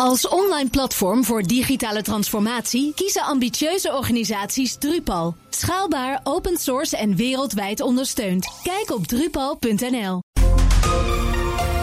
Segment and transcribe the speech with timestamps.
[0.00, 5.34] Als online platform voor digitale transformatie kiezen ambitieuze organisaties Drupal.
[5.50, 8.48] Schaalbaar, open source en wereldwijd ondersteund.
[8.62, 10.22] Kijk op drupal.nl.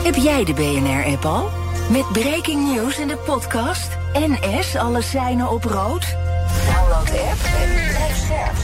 [0.03, 1.49] Heb jij de BNR-app al?
[1.89, 3.89] Met breaking news in de podcast.
[4.13, 6.05] NS alle seinen op rood.
[6.65, 8.55] Download de app en blijf scherp.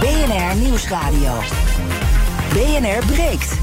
[0.00, 1.32] BNR Nieuwsradio.
[2.52, 3.61] BNR breekt.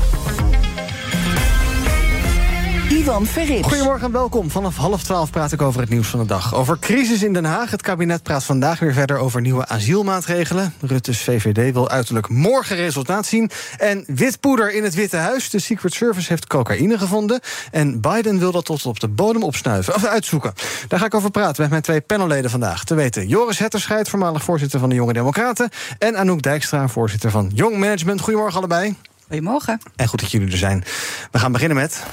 [2.90, 3.68] Ivan Verrips.
[3.68, 4.52] Goedemorgen en welkom.
[4.52, 6.56] Vanaf half twaalf praat ik over het nieuws van de dag.
[6.56, 7.72] Over crisis in Den Haag.
[7.72, 10.74] Het kabinet praat vandaag weer verder over nieuwe asielmaatregelen.
[10.82, 13.50] Rutte's VVD wil uiterlijk morgen resultaat zien.
[13.78, 15.50] En witpoeder in het Witte Huis.
[15.50, 17.40] De Secret Service heeft cocaïne gevonden.
[17.72, 19.96] En Biden wil dat tot op de bodem opsnuiven.
[19.96, 20.54] Of uitzoeken.
[20.88, 22.84] Daar ga ik over praten met mijn twee panelleden vandaag.
[22.84, 25.70] Te weten Joris Hetterscheid, voormalig voorzitter van de Jonge Democraten.
[25.98, 28.22] En Anouk Dijkstra, voorzitter van Jong Management.
[28.22, 28.96] Goedemorgen allebei.
[29.30, 29.80] Goedemorgen.
[29.96, 30.84] En goed dat jullie er zijn.
[31.32, 32.04] We gaan beginnen met...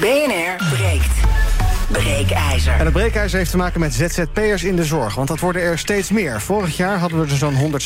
[0.00, 1.53] BNR breekt.
[1.88, 2.72] Breekijzer.
[2.72, 5.14] En het breekijzer heeft te maken met ZZP'ers in de zorg.
[5.14, 6.40] Want dat worden er steeds meer.
[6.40, 7.80] Vorig jaar hadden we er zo'n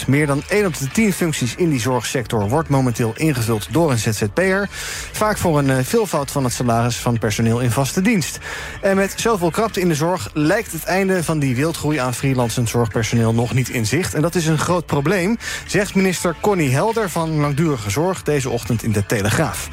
[0.00, 0.06] 147.000.
[0.06, 3.98] Meer dan 1 op de 10 functies in die zorgsector wordt momenteel ingevuld door een
[3.98, 4.68] ZZP'er.
[5.12, 8.38] Vaak voor een eh, veelvoud van het salaris van personeel in vaste dienst.
[8.82, 12.68] En met zoveel krapte in de zorg lijkt het einde van die wildgroei aan freelancend
[12.68, 14.14] zorgpersoneel nog niet in zicht.
[14.14, 18.82] En dat is een groot probleem, zegt minister Connie Helder van Langdurige Zorg deze ochtend
[18.82, 19.68] in de Telegraaf.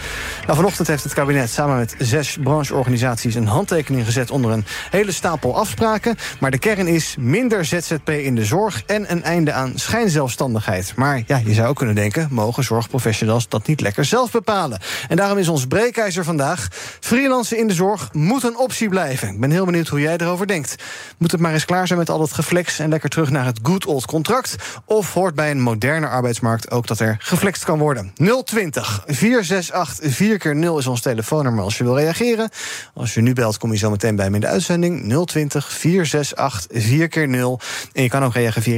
[0.46, 5.11] Nou, vanochtend heeft het kabinet samen met zes brancheorganisaties een handtekening gezet onder een hele
[5.11, 6.16] stapel afspraken.
[6.39, 10.94] Maar de kern is minder ZZP in de zorg en een einde aan schijnzelfstandigheid.
[10.95, 14.80] Maar ja, je zou ook kunnen denken, mogen zorgprofessionals dat niet lekker zelf bepalen?
[15.08, 16.67] En daarom is ons breekijzer vandaag.
[17.00, 19.30] Freelancen in de zorg moet een optie blijven.
[19.30, 20.75] Ik ben heel benieuwd hoe jij erover denkt.
[21.17, 23.59] Moet het maar eens klaar zijn met al dat geflex en lekker terug naar het
[23.63, 24.55] good old contract?
[24.85, 28.13] Of hoort bij een moderne arbeidsmarkt ook dat er geflext kan worden?
[28.44, 32.50] 020 468 4 keer 0 is ons telefoonnummer als je wil reageren.
[32.98, 35.26] Als je nu belt, kom je zo meteen bij me in de uitzending.
[35.26, 37.59] 020 468 4 keer 0
[37.94, 38.34] En je kan ook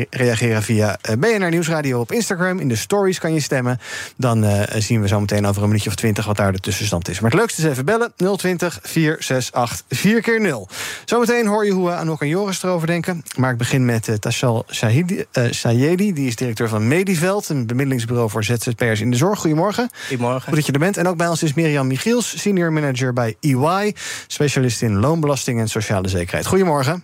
[0.09, 2.59] reageren via eh, BNR Nieuwsradio op Instagram.
[2.59, 3.79] In de stories kan je stemmen.
[4.15, 7.09] Dan uh, zien we zo meteen over een minuutje of 20 wat daar de tussenstand
[7.09, 7.19] is.
[7.19, 8.13] Maar het leukste is even bellen.
[8.37, 10.67] 020 468 4 keer 0
[11.05, 13.23] Zometeen hoor je hoe Anouk en Joris erover denken.
[13.37, 16.13] Maar ik begin met uh, Tashal Shahidi, uh, Sayedi.
[16.13, 19.39] Die is directeur van Mediveld, een bemiddelingsbureau voor ZZP'ers in de zorg.
[19.39, 19.89] Goedemorgen.
[20.07, 20.41] Goedemorgen.
[20.41, 20.97] Goed dat je er bent.
[20.97, 23.93] En ook bij ons is Mirjam Michiels, senior manager bij EY
[24.27, 26.45] specialist in loonbelasting en sociale zekerheid.
[26.45, 27.03] Goedemorgen.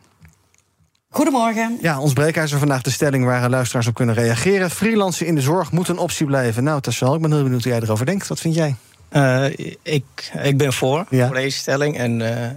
[1.09, 1.77] Goedemorgen.
[1.81, 4.71] Ja, ons breekijzer vandaag de stelling waar luisteraars op kunnen reageren.
[4.71, 6.63] Freelancen in de zorg moet een optie blijven.
[6.63, 8.27] Nou, Tassal, ik ben heel benieuwd hoe jij erover denkt.
[8.27, 8.75] Wat vind jij?
[9.11, 9.45] Uh,
[9.83, 11.25] ik, ik ben voor, ja.
[11.25, 11.97] voor deze stelling.
[11.97, 12.49] En uh, uh,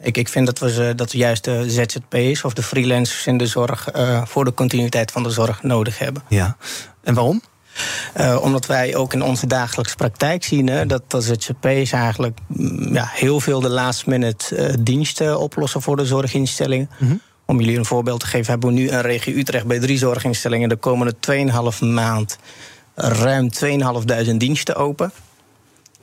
[0.00, 3.46] ik, ik vind dat we, dat we juist de ZZP'ers of de freelancers in de
[3.46, 3.88] zorg...
[4.24, 6.22] voor de continuïteit van de zorg nodig hebben.
[6.28, 6.56] Ja,
[7.02, 7.42] en waarom?
[8.20, 12.94] Uh, omdat wij ook in onze dagelijkse praktijk zien hè, dat de ZZP's eigenlijk mm,
[12.94, 16.90] ja, heel veel de last minute uh, diensten oplossen voor de zorginstellingen.
[16.98, 17.20] Mm -hmm.
[17.44, 20.68] Om jullie een voorbeeld te geven, hebben we nu in regio Utrecht bij drie zorginstellingen
[20.68, 21.14] de komende
[21.72, 22.38] 2,5 maand
[22.94, 25.12] ruim 2.500 diensten open.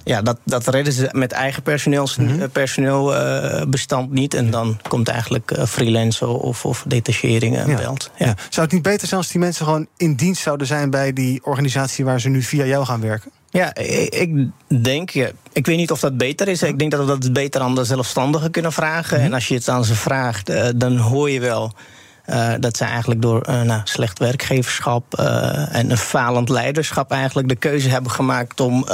[0.04, 2.50] Ja, dat, dat redden ze met eigen personeels, mm -hmm.
[2.50, 4.34] personeelbestand uh, niet.
[4.34, 7.76] En dan komt eigenlijk uh, freelance of, of detachering ja.
[7.76, 8.12] beeld.
[8.18, 8.26] Ja.
[8.26, 8.36] Ja.
[8.50, 11.46] Zou het niet beter zijn als die mensen gewoon in dienst zouden zijn bij die
[11.46, 13.32] organisatie waar ze nu via jou gaan werken?
[13.50, 15.12] Ja, ik, denk,
[15.54, 16.64] ik weet niet of dat beter is.
[16.64, 19.18] Ik denk dat we dat beter aan de zelfstandigen kunnen vragen.
[19.18, 19.32] Mm -hmm.
[19.32, 21.74] En als je het aan ze vraagt, dan hoor je wel.
[22.30, 27.50] Uh, dat ze eigenlijk door uh, nou, slecht werkgeverschap uh, en een falend leiderschap eigenlijk
[27.50, 28.86] de keuze hebben gemaakt om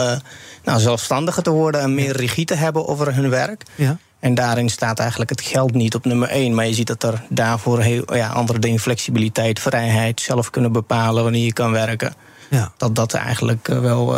[0.64, 3.64] nou, zelfstandiger te worden en meer regie te hebben over hun werk.
[3.76, 3.98] Ja.
[4.20, 6.56] En daarin staat eigenlijk het geld niet op nummer één.
[6.56, 11.24] Maar je ziet dat er daarvoor heel, ja, andere dingen, flexibiliteit, vrijheid, zelf kunnen bepalen
[11.24, 12.14] wanneer je kan werken.
[12.50, 12.72] Ja.
[12.78, 14.18] Dat dat eigenlijk wel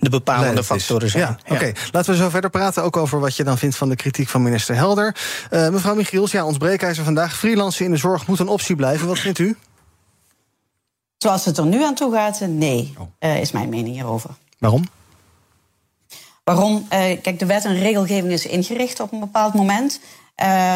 [0.00, 1.22] de bepalende factoren zijn.
[1.22, 1.74] Ja, Oké, okay.
[1.90, 2.82] laten we zo verder praten.
[2.82, 5.16] Ook over wat je dan vindt van de kritiek van minister Helder.
[5.50, 7.36] Uh, mevrouw Michiels, ja, ons breekijzer vandaag.
[7.36, 9.06] Freelancen in de zorg moet een optie blijven.
[9.06, 9.56] Wat vindt u?
[11.18, 13.06] Zoals het er nu aan toe gaat, nee, oh.
[13.20, 14.30] uh, is mijn mening hierover.
[14.58, 14.88] Waarom?
[16.44, 16.74] Waarom?
[16.74, 16.88] Uh,
[17.22, 20.00] kijk, de wet en regelgeving is ingericht op een bepaald moment.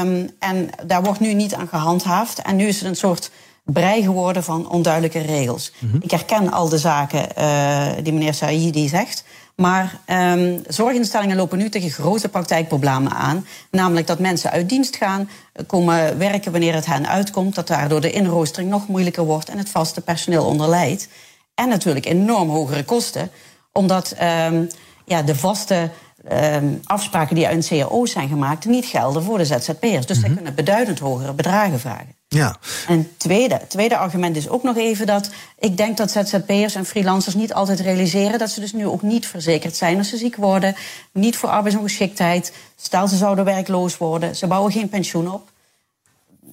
[0.00, 2.38] Um, en daar wordt nu niet aan gehandhaafd.
[2.38, 3.30] En nu is het een soort
[3.64, 5.72] brei geworden van onduidelijke regels.
[5.78, 6.00] Mm -hmm.
[6.02, 9.24] Ik herken al de zaken uh, die meneer Saidi zegt.
[9.56, 13.46] Maar um, zorginstellingen lopen nu tegen grote praktijkproblemen aan.
[13.70, 15.28] Namelijk dat mensen uit dienst gaan,
[15.66, 17.54] komen werken wanneer het hen uitkomt.
[17.54, 21.08] Dat daardoor de inroostering nog moeilijker wordt en het vaste personeel onderlijdt.
[21.54, 23.30] En natuurlijk enorm hogere kosten.
[23.72, 24.68] Omdat um,
[25.04, 25.90] ja, de vaste
[26.32, 30.06] um, afspraken die uit een CAO zijn gemaakt niet gelden voor de ZZP'ers.
[30.06, 30.22] Dus mm -hmm.
[30.22, 32.16] zij kunnen beduidend hogere bedragen vragen.
[32.34, 32.56] Ja.
[32.88, 36.86] En het tweede, tweede argument is ook nog even dat ik denk dat ZZP'ers en
[36.86, 40.36] freelancers niet altijd realiseren dat ze dus nu ook niet verzekerd zijn als ze ziek
[40.36, 40.76] worden,
[41.12, 42.52] niet voor arbeidsongeschiktheid.
[42.76, 45.52] Stel ze zouden werkloos worden, ze bouwen geen pensioen op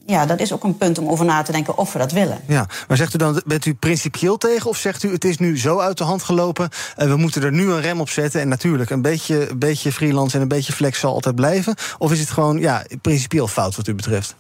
[0.06, 2.42] ja, dat is ook een punt om over na te denken of we dat willen.
[2.48, 4.70] Ja, maar zegt u dan, bent u principieel tegen?
[4.70, 6.70] Of zegt u, het is nu zo uit de hand gelopen...
[6.96, 8.42] en we moeten er nu een rem op zetten...
[8.42, 11.76] en natuurlijk, een beetje, een beetje freelance en een beetje flex zal altijd blijven?
[11.98, 14.36] Of is het gewoon ja, principieel fout wat u betreft?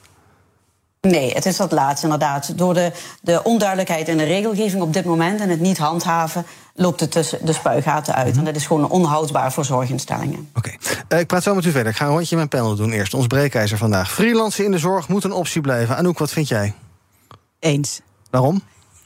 [1.07, 2.57] Nee, het is dat laatste inderdaad.
[2.57, 5.41] Door de, de onduidelijkheid in de regelgeving op dit moment...
[5.41, 8.29] en het niet handhaven, loopt het tussen de spuigaten uit.
[8.29, 8.39] Mhm.
[8.39, 10.49] En dat is gewoon onhoudbaar voor zorginstellingen.
[10.55, 10.71] Oké,
[11.07, 11.91] eh, ik praat zo met u verder.
[11.91, 13.13] Ik ga een rondje mijn panel doen eerst.
[13.13, 14.11] Ons breekijzer vandaag.
[14.11, 15.97] Freelancen in de zorg moet een optie blijven.
[15.97, 16.73] Anouk, wat vind jij?
[17.59, 18.01] Eens.
[18.29, 18.61] Waarom?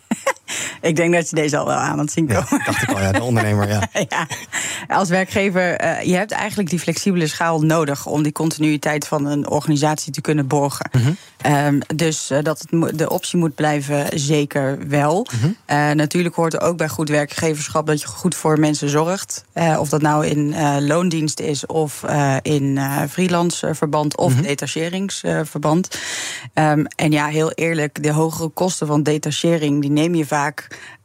[0.82, 2.46] ik denk dat je deze al wel aan het zien komen.
[2.50, 3.90] Ja, dacht ik al, ja, de ondernemer, ja.
[4.10, 4.28] ja.
[4.88, 8.06] Als werkgever, uh, je hebt eigenlijk die flexibele schaal nodig...
[8.06, 10.90] om die continuïteit van een organisatie te kunnen borgen.
[10.92, 15.28] Mm um, dus uh, dat het de optie moet blijven, zeker wel.
[15.34, 15.56] Mm -hmm.
[15.78, 17.88] uh, natuurlijk hoort er ook bij goed werkgeverschap...
[17.88, 19.46] dat je goed voor mensen zorgt.
[19.80, 20.56] of dat nou in
[20.88, 22.04] loondienst is of
[22.42, 22.80] in
[23.10, 24.18] freelance verband...
[24.18, 24.48] of mm -hmm.
[24.48, 26.00] detacheringsverband.
[26.54, 29.82] Um, en ja, heel eerlijk, de hogere kosten van detachering...
[29.82, 30.45] die neem je vaak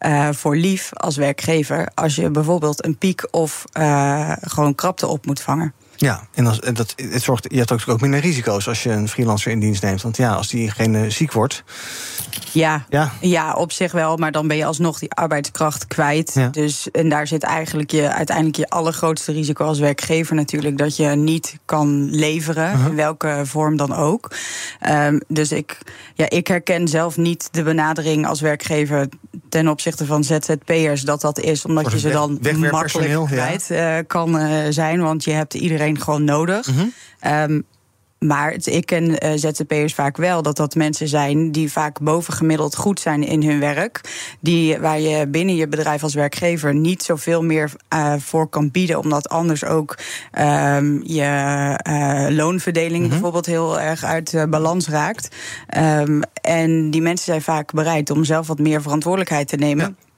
[0.01, 5.27] uh, voor lief als werkgever als je bijvoorbeeld een piek of uh, gewoon krapte op
[5.27, 5.75] moet vangen.
[6.00, 9.08] Ja, en, als, en dat, het zorgt, je hebt ook minder risico's als je een
[9.08, 10.02] freelancer in dienst neemt.
[10.02, 11.64] Want ja, als diegene ziek wordt.
[12.52, 13.12] Ja, ja.
[13.20, 16.31] ja, op zich wel, maar dan ben je alsnog die arbeidskracht kwijt.
[16.35, 16.49] Ja.
[16.49, 20.79] Dus, en daar zit eigenlijk je, uiteindelijk je allergrootste risico als werkgever natuurlijk.
[20.79, 22.87] Dat je niet kan leveren, uh -huh.
[22.87, 24.35] in welke vorm dan ook.
[24.91, 25.79] Um, dus ik,
[26.14, 29.08] ja, ik herken zelf niet de benadering als werkgever
[29.49, 32.38] ten opzichte van ZZP'ers dat dat is, omdat je ze dan
[32.70, 33.99] makkelijk kwijt ja.
[33.99, 35.02] uh, kan uh, zijn.
[35.02, 36.67] Want je hebt iedereen gewoon nodig.
[36.67, 37.33] Mm -hmm.
[37.33, 37.65] um,
[38.21, 43.01] maar ik ken uh, ZZP'ers vaak wel dat dat mensen zijn die vaak bovengemiddeld goed
[43.01, 44.01] zijn in hun werk.
[44.41, 48.99] Die, waar je binnen je bedrijf als werkgever niet zoveel meer uh, voor kan bieden.
[48.99, 49.99] Omdat anders ook
[50.39, 53.11] um, je uh, loonverdeling mm -hmm.
[53.11, 55.37] bijvoorbeeld heel erg uit balans raakt.
[55.79, 59.97] Um, en die mensen zijn vaak bereid om zelf wat meer verantwoordelijkheid te nemen.
[59.99, 60.09] Ja.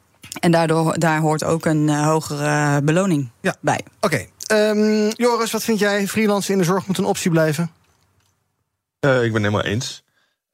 [0.41, 3.57] En daardoor daar hoort ook een hogere beloning ja.
[3.61, 3.81] bij.
[4.01, 4.29] Oké, okay.
[4.53, 6.09] Um, Joris, wat vind jij?
[6.09, 7.71] Freelance in de zorg moet een optie blijven?
[9.01, 10.03] Uh, ik ben het helemaal eens.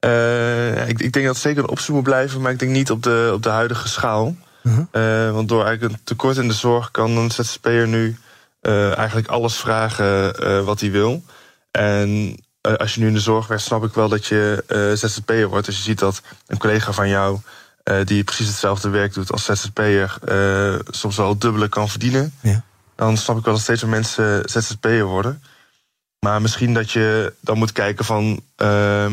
[0.05, 2.91] Uh, ik, ik, denk dat het zeker een optie moet blijven, maar ik denk niet
[2.91, 4.35] op de, op de huidige schaal.
[4.63, 5.27] Uh -huh.
[5.27, 8.17] uh, want door eigenlijk een tekort in de zorg kan een ZZP'er nu
[8.61, 11.23] eigenlijk alles vragen wat hij wil.
[11.71, 14.63] En als je nu in de zorg werkt, snap ik wel dat je
[14.95, 15.67] ZZP'er wordt.
[15.67, 17.39] Als je ziet dat een collega van jou
[18.03, 20.17] die precies hetzelfde werk doet als ZZP'er
[20.89, 22.33] soms wel het dubbele kan verdienen.
[22.41, 22.63] Ja
[22.99, 25.43] dan snap ik wel dat steeds meer mensen ZZP'er worden.
[26.19, 28.41] Maar misschien dat je dan moet kijken van.
[28.57, 29.11] Uh,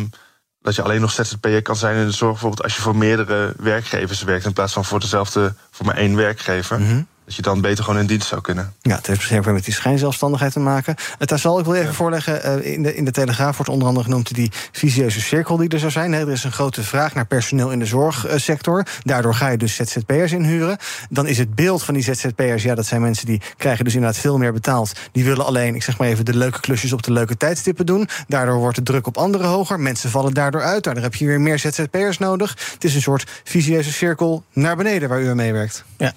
[0.61, 3.55] dat je alleen nog ZZP'er kan zijn in de zorg, bijvoorbeeld als je voor meerdere
[3.57, 6.77] werkgevers werkt, in plaats van voor dezelfde, voor maar één werkgever.
[6.77, 7.07] -hmm.
[7.27, 8.75] Dat je dan beter gewoon in dienst zou kunnen.
[8.81, 10.95] Ja, het heeft misschien ook met die schijnzelfstandigheid te maken.
[11.19, 11.93] Het daar zal ik wel even ja.
[11.93, 12.61] voorleggen.
[12.61, 15.79] Uh, in, de, in de Telegraaf wordt onder andere genoemd die visieuze cirkel die er
[15.79, 16.13] zou zijn.
[16.13, 18.87] Er is een grote vraag naar personeel in de zorgsector.
[19.03, 20.77] Daardoor ga je dus ZZP'ers inhuren.
[21.11, 24.21] Dan is het beeld van die ZZP'ers, ja, dat zijn mensen die krijgen dus inderdaad
[24.21, 24.93] veel meer betaald.
[25.13, 28.09] Die willen alleen, ik zeg maar even, de leuke klusjes op de leuke tijdstippen doen.
[28.29, 29.81] Daardoor wordt de druk op anderen hoger.
[29.81, 30.85] Mensen vallen daardoor uit.
[30.85, 32.57] Daardoor heb je weer meer ZZP'ers nodig.
[32.73, 35.85] Het is een soort visieuze cirkel naar beneden waar u aan meewerkt.
[35.97, 36.13] Ja.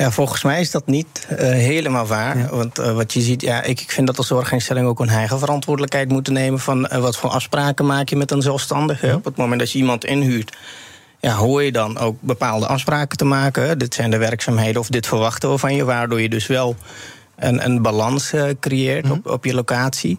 [0.00, 2.38] Ja, volgens mij is dat niet uh, helemaal waar.
[2.38, 2.48] Ja.
[2.48, 5.38] Want uh, wat je ziet, ja, ik, ik vind dat de zorginstellingen ook een eigen
[5.38, 9.06] verantwoordelijkheid moeten nemen van uh, wat voor afspraken maak je met een zelfstandige.
[9.06, 9.14] Ja.
[9.14, 10.56] Op het moment dat je iemand inhuurt,
[11.18, 13.78] ja, hoor je dan ook bepaalde afspraken te maken.
[13.78, 16.76] Dit zijn de werkzaamheden of dit verwachten we van je, waardoor je dus wel
[17.36, 19.10] een, een balans creëert mm.
[19.10, 20.18] op, op je locatie.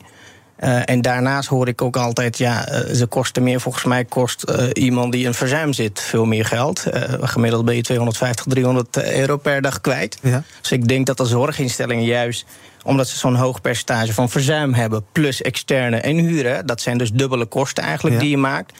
[0.63, 3.61] Uh, en daarnaast hoor ik ook altijd, ja, uh, ze kosten meer.
[3.61, 6.85] Volgens mij kost uh, iemand die in verzuim zit veel meer geld.
[7.21, 10.17] gemiddeld ben je 250, 300 euro per dag kwijt.
[10.21, 10.43] Ja.
[10.61, 12.45] Dus ik denk dat de zorginstellingen juist
[12.83, 17.11] omdat ze zo'n hoog percentage van verzuim hebben, plus externe en huren, dat zijn dus
[17.11, 18.21] dubbele kosten eigenlijk ja.
[18.21, 18.79] die je maakt.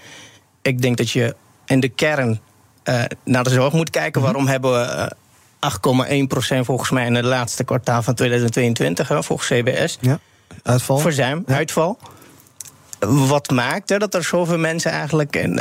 [0.62, 1.36] Ik denk dat je
[1.66, 2.40] in de kern
[3.24, 4.22] naar de zorg moet kijken.
[4.22, 4.36] Mm -hmm.
[4.36, 5.16] Waarom hebben we
[6.60, 9.98] 8,1% volgens mij in het laatste kwartaal van 2022, hè, volgens CBS?
[10.02, 10.20] Ja.
[10.64, 10.98] Uitval?
[10.98, 11.56] Verzuim, ja.
[11.56, 12.00] uitval.
[13.08, 15.56] Wat maakt hè, dat er zoveel mensen eigenlijk uh,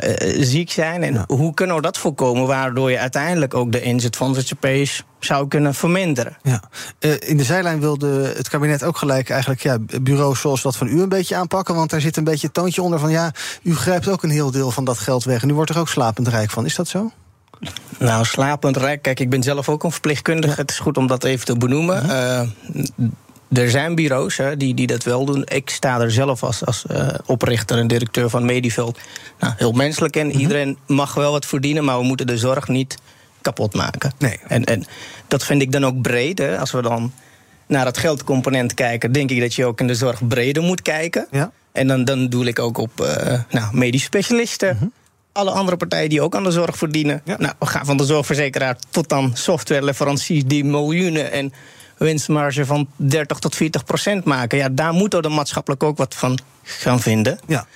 [0.44, 1.02] ziek zijn?
[1.02, 1.24] En ja.
[1.26, 2.46] hoe kunnen we dat voorkomen?
[2.46, 6.36] Waardoor je uiteindelijk ook de inzet van ZZP's zou kunnen verminderen.
[6.42, 6.62] Ja.
[7.00, 10.86] Uh, in de zijlijn wilde het kabinet ook gelijk eigenlijk ja, bureaus zoals dat van
[10.86, 11.74] u een beetje aanpakken.
[11.74, 13.32] Want daar zit een beetje het toontje onder van ja,
[13.62, 15.42] u grijpt ook een heel deel van dat geld weg.
[15.42, 16.64] En u wordt er ook slapend rijk van.
[16.64, 17.10] Is dat zo?
[17.98, 19.02] Nou, slapend rijk.
[19.02, 20.60] Kijk, ik ben zelf ook een verpleegkundige.
[20.60, 22.06] Het is goed om dat even te benoemen.
[22.06, 22.40] Uh.
[23.52, 25.44] Er zijn bureaus hè, die, die dat wel doen.
[25.44, 28.98] Ik sta er zelf als, als uh, oprichter en directeur van Mediveld
[29.38, 30.26] nou, heel menselijk in.
[30.26, 30.38] Mhm.
[30.38, 32.96] Iedereen mag wel wat verdienen, maar we moeten de zorg niet
[33.40, 34.12] kapot maken.
[34.18, 34.38] Nee.
[34.48, 34.84] En, en
[35.28, 36.38] dat vind ik dan ook breed.
[36.38, 36.58] Hè.
[36.58, 37.12] Als we dan
[37.66, 41.26] naar het geldcomponent kijken, denk ik dat je ook in de zorg breder moet kijken.
[41.30, 41.52] Ja.
[41.72, 44.76] En dan, dan doe ik ook op uh, nou, medisch specialisten.
[44.76, 44.86] Mhm.
[45.32, 47.22] Alle andere partijen die ook aan de zorg verdienen.
[47.24, 47.36] Ja.
[47.38, 51.52] Nou, we gaan van de zorgverzekeraar tot dan softwareleveranciers die miljoenen en
[52.04, 54.58] winstmarge van 30 tot 40 procent maken.
[54.58, 57.38] Ja, daar moeten we de maatschappelijk ook wat van gaan vinden.
[57.46, 57.66] Ja,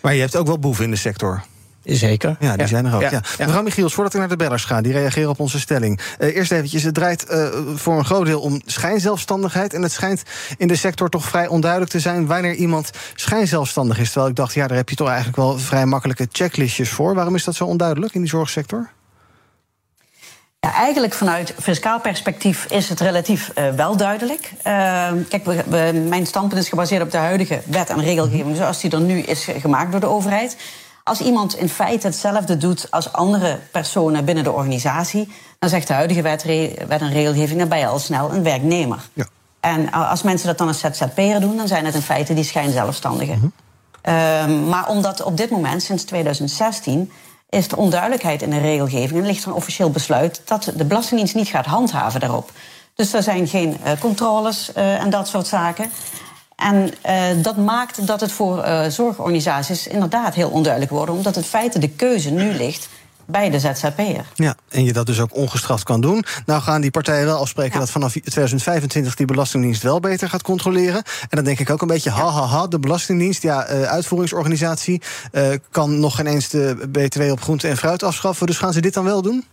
[0.00, 1.42] maar je hebt ook wel boeven in de sector.
[1.84, 2.36] Zeker.
[2.40, 3.00] Ja, die zijn er ook.
[3.00, 3.22] Ja.
[3.38, 6.00] Mevrouw Michiels, voordat ik naar de bellers ga, die reageren op onze stelling.
[6.18, 9.74] Uh, eerst eventjes, het draait uh, voor een groot deel om schijnzelfstandigheid.
[9.74, 10.22] En het schijnt
[10.56, 14.06] in de sector toch vrij onduidelijk te zijn wanneer iemand schijnzelfstandig is.
[14.06, 17.14] Terwijl ik dacht, ja, daar heb je toch eigenlijk wel vrij makkelijke checklistjes voor.
[17.14, 18.90] Waarom is dat zo onduidelijk in die zorgsector?
[20.66, 24.52] Ja, eigenlijk vanuit fiscaal perspectief is het relatief uh, wel duidelijk.
[24.58, 24.64] Uh,
[25.28, 28.90] kijk, we, we, mijn standpunt is gebaseerd op de huidige wet en regelgeving zoals die
[28.90, 30.56] er nu is gemaakt door de overheid.
[31.04, 35.92] Als iemand in feite hetzelfde doet als andere personen binnen de organisatie, dan zegt de
[35.92, 36.42] huidige wet,
[36.88, 38.98] wet en regelgeving, dan ben je al snel een werknemer.
[39.12, 39.26] Ja.
[39.60, 43.38] En als mensen dat dan als ZZP'er doen, dan zijn het in feite die schijnzelfstandigen.
[43.38, 43.52] Mm
[44.02, 44.68] -hmm.
[44.68, 47.10] maar omdat op dit moment, sinds 2016,
[47.52, 51.34] is de onduidelijkheid in de regelgeving en ligt er een officieel besluit dat de Belastingdienst
[51.34, 52.50] niet gaat handhaven daarop.
[52.94, 55.90] Dus er zijn geen uh, controles uh, en dat soort zaken.
[56.56, 61.80] En uh, dat maakt dat het voor zorgorganisaties inderdaad heel onduidelijk wordt, omdat het feit
[61.80, 62.88] de keuze nu ligt
[63.32, 64.26] bij de ZZP'er.
[64.34, 66.24] Ja, en je dat dus ook ongestraft kan doen.
[66.46, 71.02] Nou gaan die partijen wel afspreken dat vanaf 2025 die Belastingdienst wel beter gaat controleren.
[71.20, 75.02] En dan denk ik ook een beetje, ha ha ha, de Belastingdienst, ja, uh, uitvoeringsorganisatie,
[75.32, 78.46] uh, kan nog geen eens de BTW op groente en fruit afschaffen.
[78.46, 79.44] Dus gaan ze dit dan wel doen?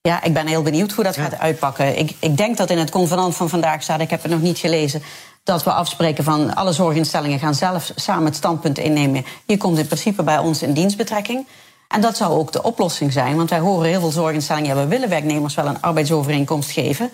[0.00, 1.98] Ja, ik ben heel benieuwd hoe dat gaat uitpakken.
[1.98, 4.58] Ik, ik denk dat in het convenant van vandaag staat, ik heb het nog niet
[4.58, 5.02] gelezen,
[5.44, 9.24] dat we afspreken van alle zorginstellingen gaan zelf samen het standpunt innemen.
[9.46, 11.46] Je komt in principe bij ons in dienstbetrekking.
[11.94, 14.86] En dat zou ook de oplossing zijn, want wij horen heel veel zorginstellingen, ja, we
[14.86, 17.10] willen werknemers wel een arbeidsovereenkomst geven.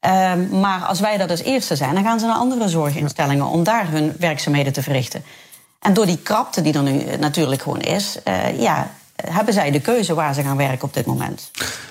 [0.00, 3.64] Um, maar als wij dat als eerste zijn, dan gaan ze naar andere zorginstellingen om
[3.64, 5.24] daar hun werkzaamheden te verrichten.
[5.80, 8.90] En door die krapte die er nu natuurlijk gewoon is, uh, ja,
[9.26, 11.50] hebben zij de keuze waar ze gaan werken op dit moment.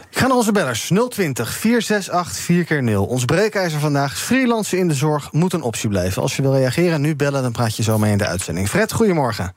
[0.09, 0.91] Ik ga naar onze bellers.
[1.09, 4.17] 020 468 4 0 Ons breekijzer vandaag.
[4.17, 6.21] Freelancen in de zorg moet een optie blijven.
[6.21, 8.69] Als je wil reageren, nu bellen, dan praat je zo mee in de uitzending.
[8.69, 9.53] Fred, goedemorgen.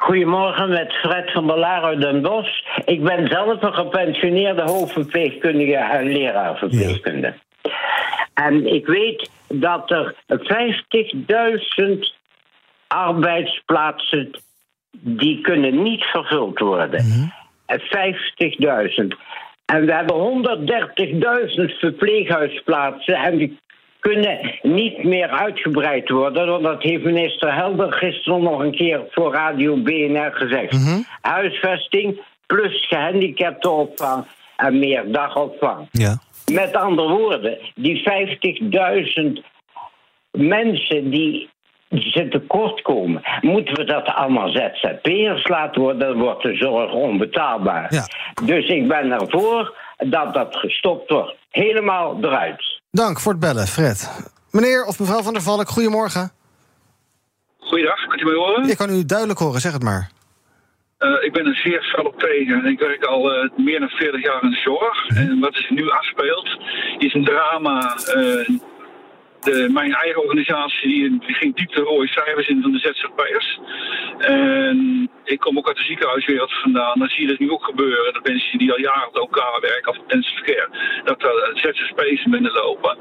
[0.00, 2.60] Goedemorgen, met Fred van der Laar uit Den Bosch.
[2.84, 7.34] Ik ben zelf een gepensioneerde hoofdverpleegkundige en leraarverpleegkundige.
[7.62, 7.70] Ja.
[8.34, 11.88] En ik weet dat er 50.000
[12.86, 14.30] arbeidsplaatsen
[14.92, 17.04] die kunnen niet vervuld worden.
[17.04, 17.32] Mm -hmm.
[17.78, 17.78] 50.000.
[19.64, 20.16] En we hebben
[21.70, 23.58] 130.000 verpleeghuisplaatsen en die
[24.00, 26.46] kunnen niet meer uitgebreid worden.
[26.46, 30.72] Want dat heeft minister Helder gisteren nog een keer voor Radio BNR gezegd.
[30.72, 31.06] Mm -hmm.
[31.20, 34.24] Huisvesting plus gehandicaptenopvang
[34.56, 35.88] en meer dagopvang.
[35.90, 36.18] Ja.
[36.52, 38.02] Met andere woorden, die
[39.18, 39.48] 50.000
[40.30, 41.48] mensen die
[41.90, 43.22] ze tekort komen.
[43.40, 47.94] Moeten we dat allemaal ZZP'ers laten worden, dan wordt de zorg onbetaalbaar.
[47.94, 48.06] Ja.
[48.44, 51.36] Dus ik ben ervoor dat dat gestopt wordt.
[51.50, 52.79] Helemaal eruit.
[52.92, 54.10] Dank voor het bellen, Fred.
[54.50, 56.30] Meneer of mevrouw van der Valk, goedemorgen.
[57.58, 58.68] Goeiedag, kunt u mij horen?
[58.68, 60.10] Ik kan u duidelijk horen, zeg het maar.
[60.98, 62.66] Uh, ik ben een zeer fel op tegen.
[62.66, 65.08] Ik werk al uh, meer dan 40 jaar in de zorg.
[65.08, 66.48] En wat zich nu afspeelt,
[66.98, 68.48] is een drama uh,
[69.40, 73.60] de, mijn eigen organisatie die, ging diep de rode cijfers in van de ZZP'ers.
[74.18, 76.98] En ik kom ook uit de ziekenhuiswereld vandaan.
[76.98, 78.12] Dan zie je dat nu ook gebeuren.
[78.12, 80.68] Dat mensen die al jaren op elkaar werken, of intensive verkeer,
[81.04, 82.98] dat er ZZP'ers binnenlopen.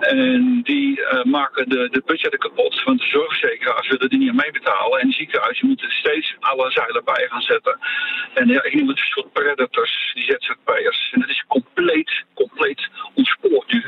[0.00, 2.82] En die uh, maken de, de budgetten kapot.
[2.84, 5.00] Want de zorgverzekeraars willen die niet aan meebetalen.
[5.00, 7.78] En de ziekenhuizen moeten steeds alle zeilen bij gaan zetten.
[8.34, 11.10] En ja, ik noem het een soort predators, die ZZP'ers.
[11.12, 13.82] En dat is compleet, compleet ontspoord nu.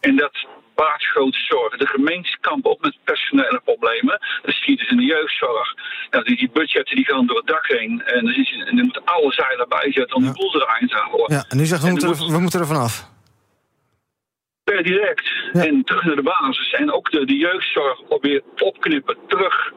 [0.00, 1.78] En dat baart grote zorgen.
[1.78, 4.18] De gemeentes kampen op met personele problemen.
[4.42, 5.74] Dat zie je dus in de jeugdzorg.
[6.10, 8.02] Nou, die, die budgetten die gaan door het dak heen.
[8.04, 10.32] En dan, is, en dan moeten alle zeilen bijzetten om ja.
[10.32, 11.36] de boel eruit te houden.
[11.36, 13.12] Ja, en nu zegt we, moeten, er, we moeten er vanaf.
[14.64, 15.30] Per direct.
[15.52, 15.64] Ja.
[15.64, 16.72] En terug naar de basis.
[16.72, 19.16] En ook de, de jeugdzorg weer opknippen.
[19.28, 19.72] Terug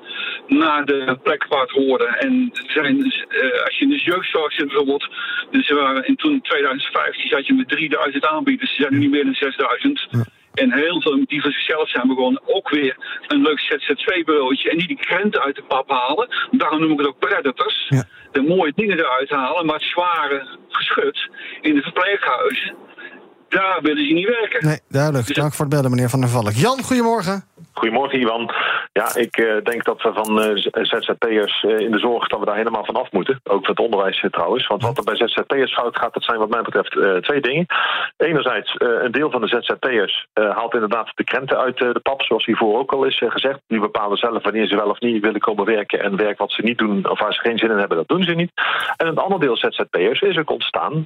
[0.48, 2.06] naar de plek waar het hoorde.
[2.06, 5.10] En zijn, uh, als je in de jeugdzorg zit bijvoorbeeld.
[5.52, 8.76] Dus waren in toen in 2015 zat je met 3000 aanbieders.
[8.76, 10.08] Ze zijn nu niet meer dan 6000.
[10.10, 10.26] Ja.
[10.58, 12.96] En heel veel die van zichzelf zijn begonnen ook weer
[13.28, 14.70] een leuk ZZV-bureautje.
[14.70, 16.28] En die die krenten uit de pap halen.
[16.52, 17.86] Daarom noem ik het ook predators.
[17.90, 18.04] Ja.
[18.32, 21.30] De mooie dingen eruit halen, maar het zware geschut
[21.62, 22.76] in de verpleeghuizen.
[23.50, 24.68] Daar willen ze niet werken.
[24.68, 25.28] Nee, duidelijk.
[25.28, 26.52] Dus Dank voor het bellen, meneer Van der Valk.
[26.52, 27.44] Jan, goedemorgen.
[27.74, 28.52] Goedemorgen, Iwan.
[28.94, 32.46] Ja, ik uh, denk dat we van uh, ZZP'ers uh, in de zorg dat we
[32.46, 33.40] daar helemaal van af moeten.
[33.44, 34.68] Ook voor het onderwijs trouwens.
[34.68, 37.66] Want wat er bij ZZP'ers fout gaat, dat zijn wat mij betreft twee dingen.
[38.18, 42.80] Enerzijds, een deel van de ZZP'ers haalt inderdaad de krenten uit de pap, zoals hiervoor
[42.80, 43.60] ook al is gezegd.
[43.68, 46.04] Die bepalen zelf wanneer ze wel of niet willen komen werken.
[46.04, 48.24] En werk wat ze niet doen of waar ze geen zin in hebben, dat doen
[48.24, 48.52] ze niet.
[48.98, 51.06] En een ander deel ZZP'ers is ook ontstaan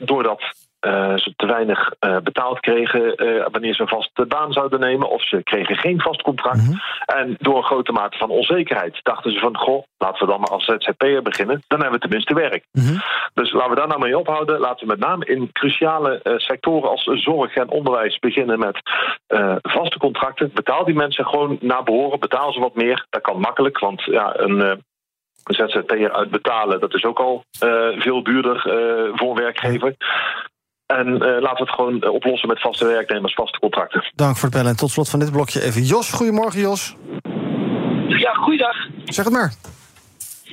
[0.00, 0.42] doordat
[0.86, 5.10] uh, ze te weinig uh, betaald kregen uh, wanneer ze een vaste baan zouden nemen.
[5.10, 6.56] Of ze kregen geen vast contract.
[6.56, 6.80] Mm -hmm.
[7.06, 9.56] En door een grote mate van onzekerheid dachten ze van...
[9.56, 11.62] goh, laten we dan maar als ZZP'er beginnen.
[11.66, 12.64] Dan hebben we tenminste werk.
[12.72, 13.00] Mm -hmm.
[13.34, 14.60] Dus laten we daar nou mee ophouden.
[14.60, 18.18] Laten we met name in cruciale sectoren als zorg en onderwijs...
[18.18, 18.78] beginnen met
[19.62, 20.50] vaste contracten.
[20.54, 22.20] Betaal die mensen gewoon naar behoren.
[22.20, 23.06] Betaal ze wat meer.
[23.10, 24.60] Dat kan makkelijk, want ja, een...
[24.60, 24.84] een
[25.44, 27.44] ZZP'er uitbetalen, dat is ook al
[27.98, 28.60] veel duurder
[29.14, 29.94] voor een werkgever.
[30.98, 34.04] En uh, laten we het gewoon uh, oplossen met vaste werknemers, vaste contracten.
[34.14, 34.70] Dank voor het bellen.
[34.70, 36.12] En tot slot van dit blokje even Jos.
[36.12, 36.96] Goedemorgen, Jos.
[38.08, 38.76] Ja, goeiedag.
[39.04, 39.52] Zeg het maar.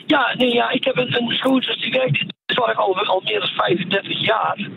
[0.05, 3.21] Ja, nee, ja ik heb een, een schoonzus die werkt in de zorg al, al
[3.23, 4.69] meer dan 35 jaar.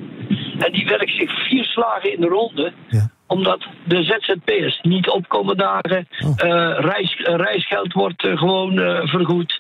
[0.59, 2.73] En die werkt zich vier slagen in de ronde.
[2.88, 6.09] Ja omdat de ZZP'ers niet opkomen dagen.
[6.25, 6.31] Oh.
[6.45, 8.75] Uh, reis, reisgeld wordt uh, gewoon
[9.09, 9.59] vergoed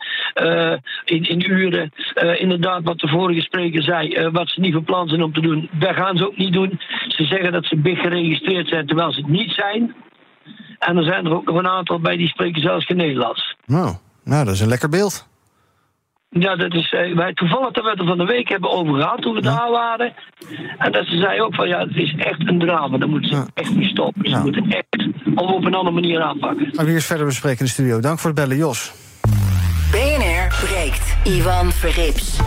[1.04, 1.92] in, in uren.
[2.38, 5.68] inderdaad, wat de vorige spreker zei, wat ze niet van plan zijn om te doen,
[5.72, 6.80] dat gaan ze ook niet doen.
[7.08, 9.94] Ze zeggen dat ze big geregistreerd zijn, terwijl ze het niet zijn.
[10.78, 13.56] En er zijn er ook nog een aantal bij die spreken zelfs geen Nederlands.
[13.66, 15.29] Nou, nou dat is een lekker beeld.
[16.30, 18.94] Ja, dat is, eh, wij toevallig dat we het er van de week hebben over
[18.94, 20.14] gehad toen we daar waren.
[20.78, 22.98] En dat ze zei ook van ja, het is echt een drama.
[22.98, 24.30] Dan moeten ze echt niet stoppen.
[24.30, 26.68] Ze moeten echt op een andere manier aanpakken.
[26.72, 28.00] Gaan we eerst verder bespreken in de studio.
[28.00, 28.92] Dank voor het bellen, Jos.
[29.90, 31.16] BNR breekt.
[31.24, 32.40] Ivan Verrips.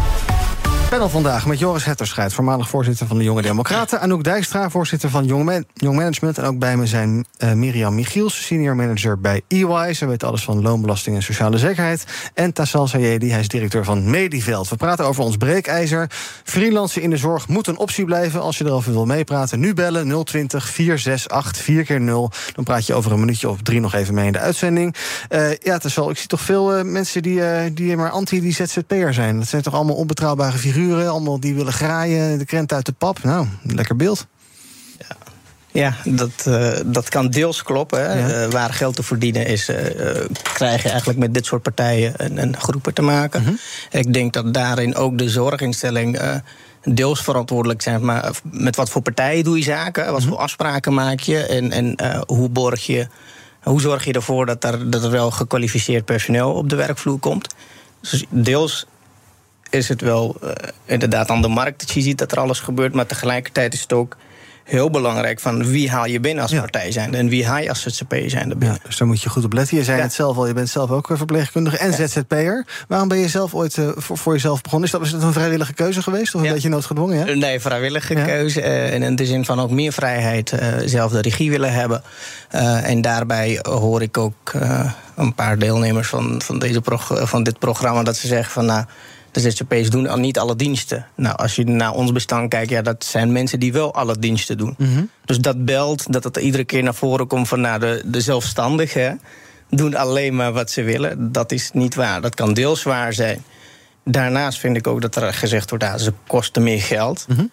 [0.94, 4.02] Panel vandaag met Joris Hetterscheid, voormalig voorzitter van de Jonge Democraten.
[4.02, 6.38] Anouk Dijkstra, voorzitter van Jong, Man Jong Management.
[6.38, 9.94] En ook bij me zijn uh, Mirjam Michiels, senior manager bij EY.
[9.94, 12.06] Ze weet alles van loonbelasting en sociale zekerheid.
[12.34, 14.70] En Tassal Sayedi, hij is directeur van Mediveld.
[14.70, 16.10] We praten over ons breekijzer.
[16.44, 18.42] Freelancen in de zorg moet een optie blijven.
[18.42, 22.94] Als je erover wil meepraten, nu bellen 020 468 4 keer 0 Dan praat je
[22.94, 24.96] over een minuutje of drie nog even mee in de uitzending.
[25.30, 29.14] Uh, ja, Tassal, ik zie toch veel uh, mensen die, die maar anti die ZZP'er
[29.14, 29.38] zijn.
[29.38, 33.24] Dat zijn toch allemaal onbetrouwbare figuren allemaal die willen graaien, de krent uit de pap.
[33.24, 34.28] Nou, lekker beeld.
[35.74, 35.96] Ja.
[36.04, 38.18] Dat, uh, dat kan deels kloppen.
[38.18, 38.44] Ja.
[38.44, 39.78] Uh, waar geld te verdienen is, uh,
[40.54, 43.44] krijg je eigenlijk met dit soort partijen een, een groepen te maken.
[43.44, 43.54] -huh.
[43.92, 46.20] Ik denk dat daarin ook de zorginstelling
[46.84, 48.06] deels verantwoordelijk zijn.
[48.06, 50.12] Maar met wat voor partijen doe je zaken?
[50.12, 50.30] Wat -huh.
[50.30, 51.46] voor afspraken maak je?
[51.46, 51.96] En, en
[52.28, 53.08] hoe borg je.
[53.62, 57.56] Hoe zorg je ervoor dat er, dat er wel gekwalificeerd personeel op de werkvloer komt?
[58.02, 58.86] Dus deels
[59.74, 60.50] is het wel uh,
[60.86, 62.94] inderdaad aan de markt dat je ziet dat er alles gebeurt.
[62.94, 64.18] Maar tegelijkertijd is het ook
[64.64, 66.60] heel belangrijk van wie haal je binnen als ja.
[66.60, 68.78] partij zijn en wie haal je als ZZP zijn binnen.
[68.82, 69.78] Ja, dus daar moet je goed op letten.
[69.78, 70.04] Je zei ja.
[70.04, 71.94] het zelf al, je bent zelf ook verpleegkundige en.
[71.94, 72.66] ZZP'er.
[72.88, 74.88] Waarom ben je zelf ooit uh, voor, voor, jezelf begonnen?
[74.88, 77.40] Is dat, is dat een vrijwillige keuze geweest of een beetje noodgedwongen?
[77.40, 78.62] Nee, vrijwillige keuze.
[78.62, 82.04] Uh, in de zin van ook meer vrijheid, uh, zelf de regie willen hebben.
[82.84, 84.52] en daarbij hoor ik ook
[85.16, 88.86] een paar deelnemers van, van, deze van dit programma dat ze zeggen van nou
[89.34, 91.06] de ZZP's doen al niet alle diensten.
[91.16, 94.58] Nou, als je naar ons bestand kijkt, ja, dat zijn mensen die wel alle diensten
[94.58, 94.76] doen.
[94.78, 95.10] Mm -hmm.
[95.26, 99.22] Dus dat belt, dat het iedere keer naar voren komt van nou, de, de zelfstandigen
[99.70, 101.32] doen alleen maar wat ze willen.
[101.32, 102.22] Dat is niet waar.
[102.22, 103.44] Dat kan deels waar zijn.
[104.06, 107.26] Daarnaast vind ik ook dat er gezegd wordt, dat ze kosten meer geld.
[107.28, 107.52] Mm -hmm.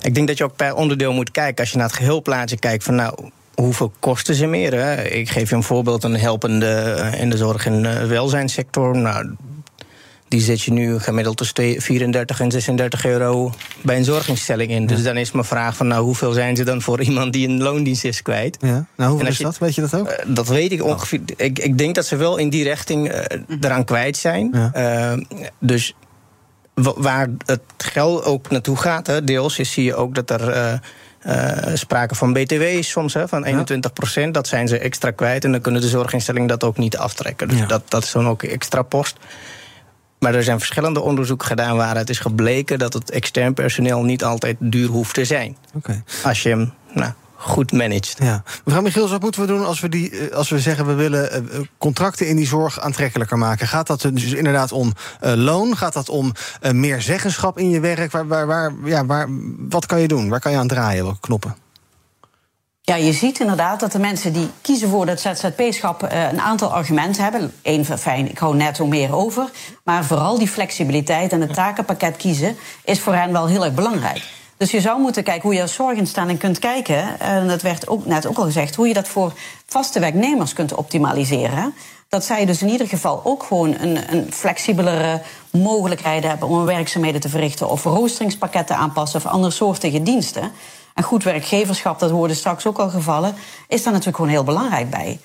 [0.00, 1.60] Ik denk dat je ook per onderdeel moet kijken.
[1.60, 4.74] Als je naar het geheelplaatje kijkt van nou, hoeveel kosten ze meer?
[4.74, 5.02] Hè?
[5.02, 8.96] Ik geef je een voorbeeld, een helpende in de zorg- en welzijnssector.
[8.96, 9.34] Nou,
[10.32, 14.86] die zet je nu gemiddeld tussen 34 en 36 euro bij een zorginstelling in.
[14.86, 17.62] Dus dan is mijn vraag van, nou, hoeveel zijn ze dan voor iemand die een
[17.62, 18.56] loondienst is kwijt?
[18.60, 18.86] Ja.
[18.96, 19.58] Nou, hoeveel is je, dat?
[19.58, 20.08] Weet je dat ook?
[20.08, 21.20] Uh, dat weet ik ongeveer.
[21.20, 21.34] Oh.
[21.36, 23.20] Ik, ik denk dat ze wel in die richting uh,
[23.60, 24.50] eraan kwijt zijn.
[24.52, 25.14] Ja.
[25.14, 25.24] Uh,
[25.58, 25.94] dus
[26.74, 30.80] waar het geld ook naartoe gaat, hè, deels, is, zie je ook dat er...
[31.26, 34.34] Uh, sprake van BTW is soms hè, van 21 procent.
[34.34, 35.44] Dat zijn ze extra kwijt.
[35.44, 37.48] En dan kunnen de zorginstellingen dat ook niet aftrekken.
[37.48, 37.66] Dus ja.
[37.66, 39.16] dat, dat is dan ook extra post.
[40.22, 44.56] Maar er zijn verschillende onderzoeken gedaan waaruit is gebleken dat het extern personeel niet altijd
[44.60, 45.56] duur hoeft te zijn.
[45.74, 46.02] Okay.
[46.24, 48.16] Als je hem nou, goed managt.
[48.18, 48.42] Ja.
[48.64, 51.46] Mevrouw Michiels, wat moeten we doen als we, die, als we zeggen we willen
[51.78, 53.68] contracten in die zorg aantrekkelijker maken?
[53.68, 55.76] Gaat dat dus inderdaad om uh, loon?
[55.76, 56.32] Gaat dat om
[56.62, 58.12] uh, meer zeggenschap in je werk?
[58.12, 59.28] Waar, waar, waar, ja, waar,
[59.68, 60.28] wat kan je doen?
[60.28, 61.04] Waar kan je aan draaien?
[61.04, 61.56] Welke knoppen?
[62.84, 66.72] Ja, je ziet inderdaad dat de mensen die kiezen voor dat ZZP-schap uh, een aantal
[66.72, 67.52] argumenten hebben.
[67.62, 69.50] Eén, fijn, ik hou netto meer over.
[69.84, 74.22] Maar vooral die flexibiliteit en het takenpakket kiezen is voor hen wel heel erg belangrijk.
[74.56, 77.20] Dus je zou moeten kijken hoe je als zorginstelling kunt kijken.
[77.20, 79.32] En dat werd ook net ook al gezegd, hoe je dat voor
[79.66, 81.74] vaste werknemers kunt optimaliseren.
[82.08, 87.20] Dat zij dus in ieder geval ook gewoon een, een flexibelere mogelijkheid hebben om werkzaamheden
[87.20, 87.70] te verrichten.
[87.70, 90.52] Of roosteringspakketten aanpassen of andere soortige diensten.
[90.94, 93.34] En goed werkgeverschap, dat hoorde straks ook al gevallen,
[93.68, 95.18] is daar natuurlijk gewoon heel belangrijk bij.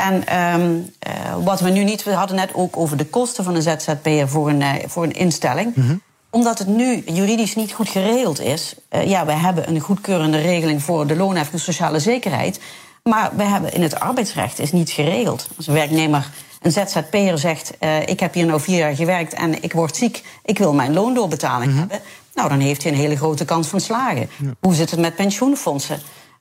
[0.00, 3.54] En um, uh, wat we nu niet, we hadden net ook over de kosten van
[3.54, 5.76] een ZZP'er voor een, uh, voor een instelling.
[5.76, 6.00] Mm -hmm.
[6.30, 8.74] Omdat het nu juridisch niet goed geregeld is.
[8.90, 12.60] Uh, ja, we hebben een goedkeurende regeling voor de loonheffing en sociale zekerheid.
[13.02, 15.48] Maar we hebben in het arbeidsrecht is niet geregeld.
[15.56, 17.72] Als een werknemer, een ZZP'er zegt:
[18.04, 21.72] Ik heb hier nou vier jaar gewerkt en ik word ziek, ik wil mijn loondoorbetaling
[21.72, 21.88] mm -hmm.
[21.88, 22.08] hebben.
[22.40, 24.28] Nou, dan heeft hij een hele grote kans van slagen.
[24.36, 24.54] Ja.
[24.60, 25.98] Hoe zit het met pensioenfondsen?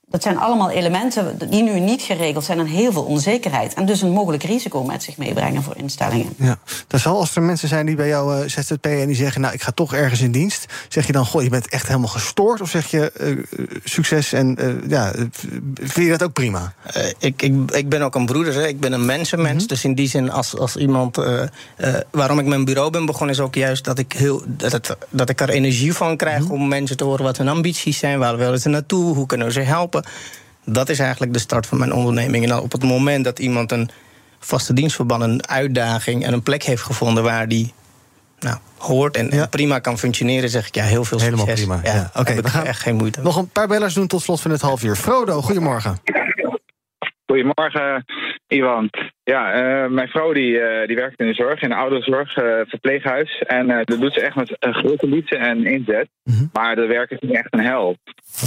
[0.10, 3.74] Dat zijn allemaal elementen die nu niet geregeld zijn en heel veel onzekerheid.
[3.74, 6.34] En dus een mogelijk risico met zich meebrengen voor instellingen.
[6.38, 9.42] Ja, dat zal als er mensen zijn die bij jou uh, ZZP en die zeggen:
[9.42, 10.66] Nou, ik ga toch ergens in dienst.
[10.88, 12.62] Zeg je dan: Goh, je bent echt helemaal gestoord?
[12.62, 15.12] Of zeg je uh, succes en uh, ja,
[15.74, 16.74] vind je dat ook prima?
[17.20, 18.68] ik, ik, ik ben ook een broeder, hè.
[18.68, 19.52] ik ben een mensenmens.
[19.52, 19.68] Mm -hmm.
[19.68, 21.18] Dus in die zin, als, als iemand.
[22.12, 25.30] waarom ik mijn bureau ben begonnen, is ook juist dat ik, heel, dat het, dat
[25.30, 26.62] ik er energie van krijg mm -hmm.
[26.62, 29.54] om mensen te horen wat hun ambities zijn, waar willen ze naartoe, hoe kunnen we
[29.54, 29.99] ze helpen.
[30.66, 32.44] Dat is eigenlijk de start van mijn onderneming.
[32.44, 33.90] En op het moment dat iemand een
[34.40, 37.74] vaste dienstverband, een uitdaging en een plek heeft gevonden waar die
[38.40, 39.42] nou, hoort en, ja.
[39.42, 41.40] en, prima kan functioneren, zeg ik ja, heel veel succes.
[41.40, 41.80] Helemaal prima.
[41.84, 42.10] Ja, ja.
[42.10, 43.22] Oké, okay, we gaan echt geen moeite.
[43.22, 44.96] Nog een paar bellers doen tot slot van het half uur.
[44.96, 46.00] Frodo, goedemorgen.
[47.30, 48.06] Goedemorgen,
[48.48, 48.90] Ivan.
[49.24, 49.44] Ja,
[49.84, 53.44] uh, mijn vrouw die, uh, die werkt in de zorg, in de ouderenzorg, uh, verpleeghuis.
[53.48, 56.10] En dat doet ze echt met grote liefde en inzet.
[56.24, 56.50] Mm -hmm.
[56.54, 57.98] Maar de werk is niet echt een hel.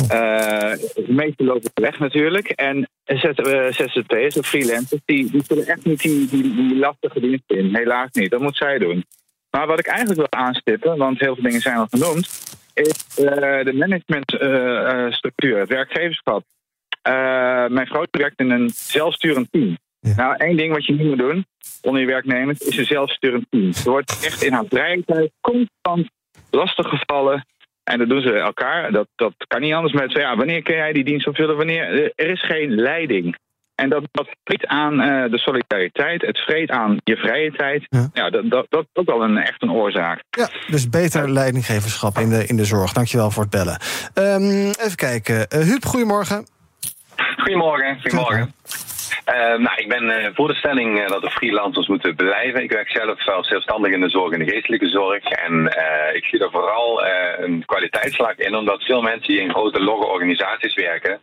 [0.02, 0.08] Oh.
[0.08, 2.48] de meeste lopen weg natuurlijk.
[2.48, 7.76] En ZZP'ers of freelancers, die, die zullen echt niet die, die, die lastige diensten in.
[7.76, 9.04] Helaas niet, dat moet zij doen.
[9.50, 12.28] Maar wat ik eigenlijk wil aanstippen, want heel veel dingen zijn al genoemd,
[12.74, 16.44] is de managementstructuur, het werkgeverschap.
[17.08, 19.78] Uh, mijn vrouw werkt in een zelfsturend team.
[20.00, 20.14] Ja.
[20.16, 21.46] Nou, één ding wat je niet moet doen
[21.82, 23.72] onder je werknemers is een zelfsturend team.
[23.84, 26.10] Er wordt echt in haar vrije tijd constant
[26.50, 27.46] lastig gevallen.
[27.84, 28.92] En dat doen ze elkaar.
[28.92, 31.56] Dat, dat kan niet anders met ja, wanneer kun jij die dienst opvullen?
[31.56, 32.12] Wanneer?
[32.14, 33.36] Er is geen leiding.
[33.74, 37.86] En dat, dat vreet aan uh, de solidariteit, het vreet aan je vrije tijd.
[37.88, 40.22] Ja, ja dat, dat, dat is ook wel een, echt een oorzaak.
[40.30, 42.92] Ja, dus beter leidinggeverschap in de, in de zorg.
[42.92, 43.78] Dankjewel voor het bellen.
[44.14, 45.46] Um, even kijken.
[45.54, 46.46] Uh, Huub, goedemorgen.
[47.42, 48.54] Goedemorgen, goedemorgen.
[49.28, 52.62] Uh, nou, ik ben uh, voor de stelling uh, dat de freelancers moeten blijven.
[52.62, 55.24] Ik werk zelf als zelfstandig in de zorg en de geestelijke zorg.
[55.24, 55.64] En
[56.14, 57.04] ik zie er vooral
[57.38, 61.20] een kwaliteitsslag in, omdat veel mensen die in grote logge organisaties werken,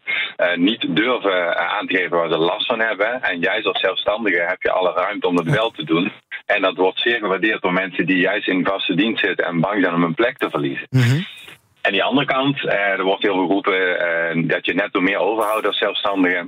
[0.56, 3.22] niet durven aan te geven waar ze last van hebben.
[3.22, 6.12] En juist als zelfstandige heb je alle ruimte om dat wel te doen.
[6.46, 9.84] En dat wordt zeer gewaardeerd door mensen die juist in vaste dienst zitten en bang
[9.84, 10.88] zijn om hun plek te verliezen.
[10.90, 11.26] Mm -hmm.
[11.82, 15.04] En die andere kant, eh, er wordt heel veel geroepen eh, dat je net door
[15.04, 16.48] meer overhoudt als zelfstandige.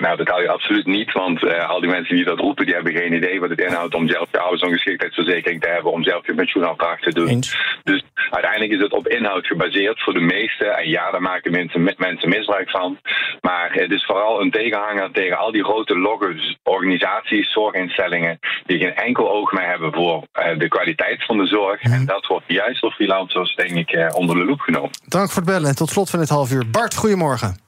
[0.00, 2.74] Nou, dat hou je absoluut niet, want uh, al die mensen die dat roepen, die
[2.74, 6.34] hebben geen idee wat het inhoudt om zelf je arbeidsongeschiktheidsverzekering te hebben, om zelf je
[6.34, 7.28] pensioenafdracht te doen.
[7.28, 7.56] Eens.
[7.82, 10.64] Dus uiteindelijk is het op inhoud gebaseerd voor de meeste.
[10.64, 12.98] En ja, daar maken mensen, mensen misbruik van.
[13.40, 18.94] Maar het is vooral een tegenhanger tegen al die grote loggers, organisaties, zorginstellingen, die geen
[18.94, 21.82] enkel oog meer hebben voor uh, de kwaliteit van de zorg.
[21.82, 21.92] Mm.
[21.92, 24.90] En dat wordt juist door freelancers, denk ik, uh, onder de loep genomen.
[25.06, 26.70] Dank voor het bellen en tot slot van dit half uur.
[26.70, 27.58] Bart, goedemorgen.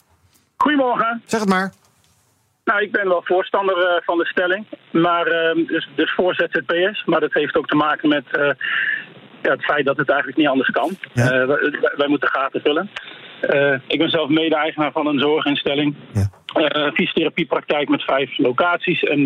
[0.56, 1.22] Goedemorgen.
[1.26, 1.72] Zeg het maar.
[2.66, 4.66] Nou, ik ben wel voorstander uh, van de stelling.
[4.92, 7.04] Maar, uh, dus, dus voor ZZP'ers.
[7.04, 8.50] Maar dat heeft ook te maken met uh,
[9.42, 10.96] ja, het feit dat het eigenlijk niet anders kan.
[11.12, 11.46] Ja.
[11.46, 12.90] Wij, wij, moeten gaten vullen.
[13.86, 15.94] ik ben zelf mede-eigenaar van een zorginstelling.
[16.12, 16.30] Ja.
[16.92, 19.02] fysiotherapiepraktijk met vijf locaties.
[19.02, 19.20] En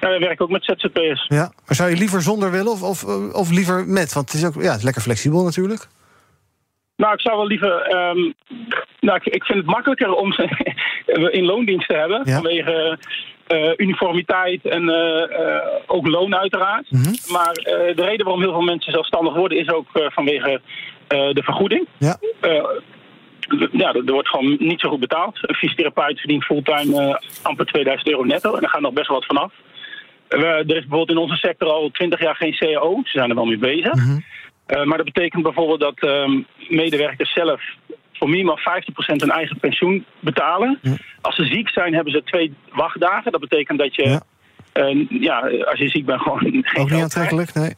[0.00, 1.26] ja, wij werken ook met ZZP'ers.
[1.28, 4.12] Ja, maar zou je liever zonder willen of, of, of liever met?
[4.12, 5.88] Want het is ook ja, het is lekker flexibel natuurlijk.
[6.98, 7.96] Nou, ik zou wel liever.
[7.96, 8.34] Um,
[9.00, 10.48] nou, ik, ik, vind het makkelijker om ze
[11.38, 12.22] in loondienst te hebben.
[12.24, 12.34] Ja.
[12.34, 12.98] Vanwege
[13.48, 16.90] uh, uniformiteit en uh, ook loon, uiteraard.
[16.90, 17.14] Mm -hmm.
[17.32, 20.60] Maar de reden waarom heel veel mensen zelfstandig worden is ook vanwege
[21.08, 21.86] de vergoeding.
[21.98, 22.16] Ja.
[23.72, 25.38] ja, er wordt gewoon niet zo goed betaald.
[25.40, 28.54] Een fysiotherapeut verdient fulltime amper 2000 euro netto.
[28.54, 29.52] En daar gaat nog best wel wat vanaf.
[30.28, 33.00] er is bijvoorbeeld in onze sector al 20 jaar geen CAO.
[33.04, 33.94] Ze zijn er wel mee bezig.
[33.94, 34.24] Mm -hmm.
[34.68, 37.62] Uh, maar dat betekent bijvoorbeeld dat um, medewerkers zelf
[38.12, 38.62] voor minimaal 50%
[39.06, 40.78] hun eigen pensioen betalen.
[40.82, 40.96] Ja.
[41.20, 43.32] Als ze ziek zijn, hebben ze twee wachtdagen.
[43.32, 44.22] Dat betekent dat je, ja,
[44.74, 47.74] uh, ja als je ziek bent, gewoon geen Ook niet aantrekkelijk, nee.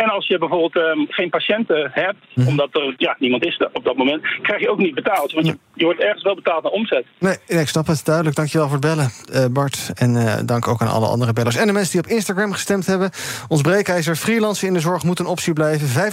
[0.00, 2.48] En als je bijvoorbeeld ehm, geen patiënten hebt, mhm.
[2.48, 5.32] omdat er ja, niemand is op dat moment, krijg je ook niet betaald.
[5.32, 7.04] Want je, je wordt ergens wel betaald naar omzet.
[7.18, 8.36] Nee, ik snap het duidelijk.
[8.36, 9.90] Dankjewel voor het bellen, uh, Bart.
[9.94, 11.56] En uh, dank ook aan alle andere bellers.
[11.56, 13.10] En de mensen die op Instagram gestemd hebben.
[13.48, 16.12] Ons breekijzer freelancen in de zorg moet een optie blijven.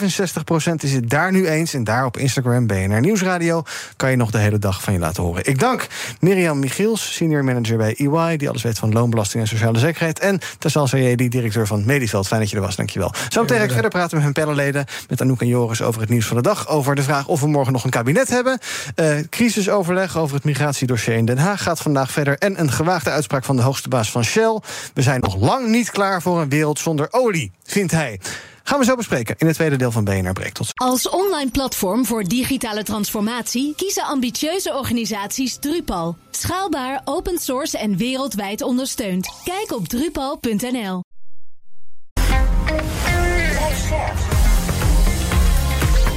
[0.71, 1.73] 65% is het daar nu eens.
[1.73, 3.63] En daar op Instagram, BNR Nieuwsradio,
[3.95, 5.45] kan je nog de hele dag van je laten horen.
[5.45, 5.87] Ik dank
[6.19, 10.19] Mirjam Michiels, senior manager bij EY, die alles weet van loonbelasting en sociale zekerheid.
[10.19, 12.27] En Tassal die directeur van Mediveld.
[12.27, 13.13] Fijn dat je er was, dankjewel.
[13.29, 16.37] Zo meteen verder praten met hun panelleden, met Anouk en Joris over het nieuws van
[16.37, 16.67] de dag.
[16.67, 18.59] Over de vraag of we morgen nog een kabinet hebben.
[18.95, 22.37] Uh, crisisoverleg over het migratiedossier in Den Haag gaat vandaag verder.
[22.37, 24.59] En een gewaagde uitspraak van de hoogste baas van Shell.
[24.93, 28.19] We zijn nog lang niet klaar voor een wereld zonder olie, vindt hij.
[28.63, 30.59] Gaan we zo bespreken in het tweede deel van BNR Breekt.
[30.73, 36.17] Als online platform voor digitale transformatie kiezen ambitieuze organisaties Drupal.
[36.31, 39.27] Schaalbaar, open source en wereldwijd ondersteund.
[39.43, 41.06] Kijk op drupal.nl.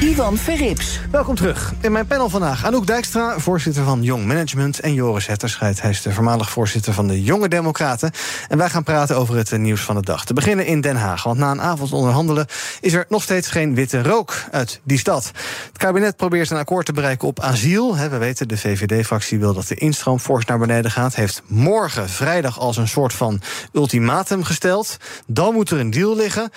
[0.00, 1.00] Ivan Verrips.
[1.10, 1.74] Welkom terug.
[1.80, 4.80] In mijn panel vandaag Anouk Dijkstra, voorzitter van Jong Management...
[4.80, 8.10] en Joris Hetterscheid, hij is de voormalig voorzitter van de Jonge Democraten.
[8.48, 10.24] En wij gaan praten over het nieuws van de dag.
[10.24, 12.46] Te beginnen in Den Haag, want na een avond onderhandelen...
[12.80, 15.30] is er nog steeds geen witte rook uit die stad.
[15.66, 17.96] Het kabinet probeert een akkoord te bereiken op asiel.
[17.96, 21.14] We weten, de VVD-fractie wil dat de instroom fors naar beneden gaat...
[21.14, 23.40] heeft morgen, vrijdag, als een soort van
[23.72, 24.96] ultimatum gesteld.
[25.26, 26.50] Dan moet er een deal liggen...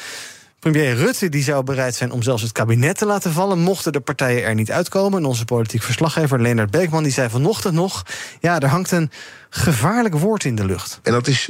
[0.59, 3.59] Premier Rutte die zou bereid zijn om zelfs het kabinet te laten vallen...
[3.59, 5.19] mochten de partijen er niet uitkomen.
[5.19, 8.05] En onze politiek verslaggever Leonard Beekman die zei vanochtend nog...
[8.39, 9.11] ja, er hangt een
[9.49, 10.99] gevaarlijk woord in de lucht.
[11.03, 11.49] En dat is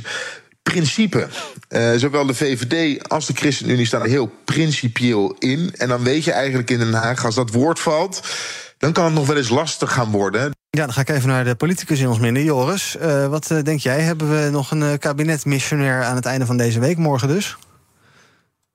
[0.63, 1.27] principe.
[1.69, 5.73] Uh, zowel de VVD als de ChristenUnie staan er heel principieel in.
[5.77, 8.21] En dan weet je eigenlijk in Den Haag, als dat woord valt...
[8.77, 10.51] dan kan het nog wel eens lastig gaan worden.
[10.69, 12.43] Ja, dan ga ik even naar de politicus in ons midden.
[12.43, 14.01] Joris, uh, wat uh, denk jij?
[14.01, 17.57] Hebben we nog een kabinetmissionair aan het einde van deze week, morgen dus?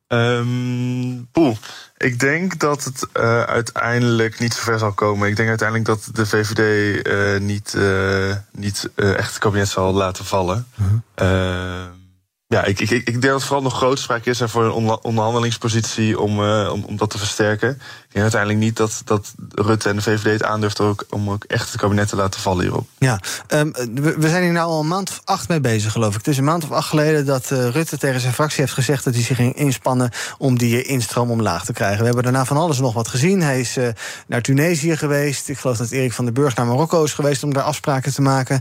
[0.08, 1.56] Um, poeh.
[1.96, 5.28] Ik denk dat het uh, uiteindelijk niet zo ver zal komen.
[5.28, 10.24] Ik denk uiteindelijk dat de VVD uh, niet, uh, niet echt het kabinet zal laten
[10.24, 10.66] vallen.
[11.14, 12.02] -huh.
[12.46, 16.40] Ja, ik, ik, ik denk dat het vooral nog grootspraak is voor een onderhandelingspositie om,
[16.40, 17.70] uh, om, om dat te versterken.
[17.70, 21.44] Ik denk uiteindelijk niet dat, dat Rutte en de VVD het aandurft ook, om ook
[21.44, 22.86] echt het kabinet te laten vallen hierop.
[22.98, 26.18] Ja, um, we, zijn hier nu al een maand of acht mee bezig, geloof ik.
[26.18, 29.04] Het is een maand of acht geleden dat uh, Rutte tegen zijn fractie heeft gezegd
[29.04, 31.98] dat hij zich ging inspannen om die instroom omlaag te krijgen.
[31.98, 33.42] We hebben daarna van alles nog wat gezien.
[33.42, 33.78] Hij is
[34.26, 35.48] naar Tunesië geweest.
[35.48, 38.22] Ik geloof dat Erik van den Burg naar Marokko is geweest om daar afspraken te
[38.22, 38.60] maken.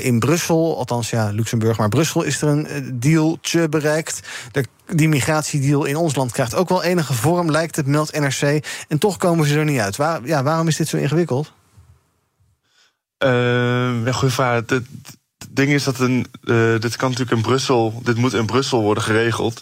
[0.00, 3.31] in Brussel, althans ja, Luxemburg, maar Brussel is er een deal
[3.68, 4.20] bereikt.
[4.52, 8.64] De, die migratiedeal in ons land krijgt ook wel enige vorm, lijkt het, meldt NRC.
[8.88, 9.96] En toch komen ze er niet uit.
[9.96, 11.52] Waar, ja, waarom is dit zo ingewikkeld?
[13.24, 14.62] Uh, ja, vraag.
[14.66, 14.82] Het,
[15.50, 19.02] ding is dat een, uh, dit kan natuurlijk in Brussel, dit moet in Brussel worden
[19.02, 19.60] geregeld.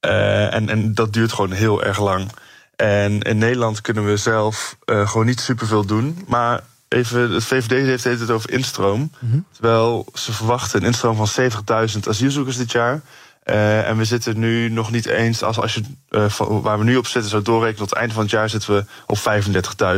[0.00, 2.28] Uh, en, en dat duurt gewoon heel erg lang.
[2.76, 6.24] En in Nederland kunnen we zelf gewoon niet superveel doen.
[6.26, 9.12] Maar even, het VVD heeft het over instroom.
[9.18, 9.38] Mhm.
[9.52, 11.50] Terwijl ze verwachten een instroom van
[11.90, 13.00] 70.000 asielzoekers dit jaar.
[13.44, 16.96] Uh, en we zitten nu nog niet eens, als, als je uh, waar we nu
[16.96, 19.18] op zitten, zo doorrekenen, tot het einde van het jaar zitten we op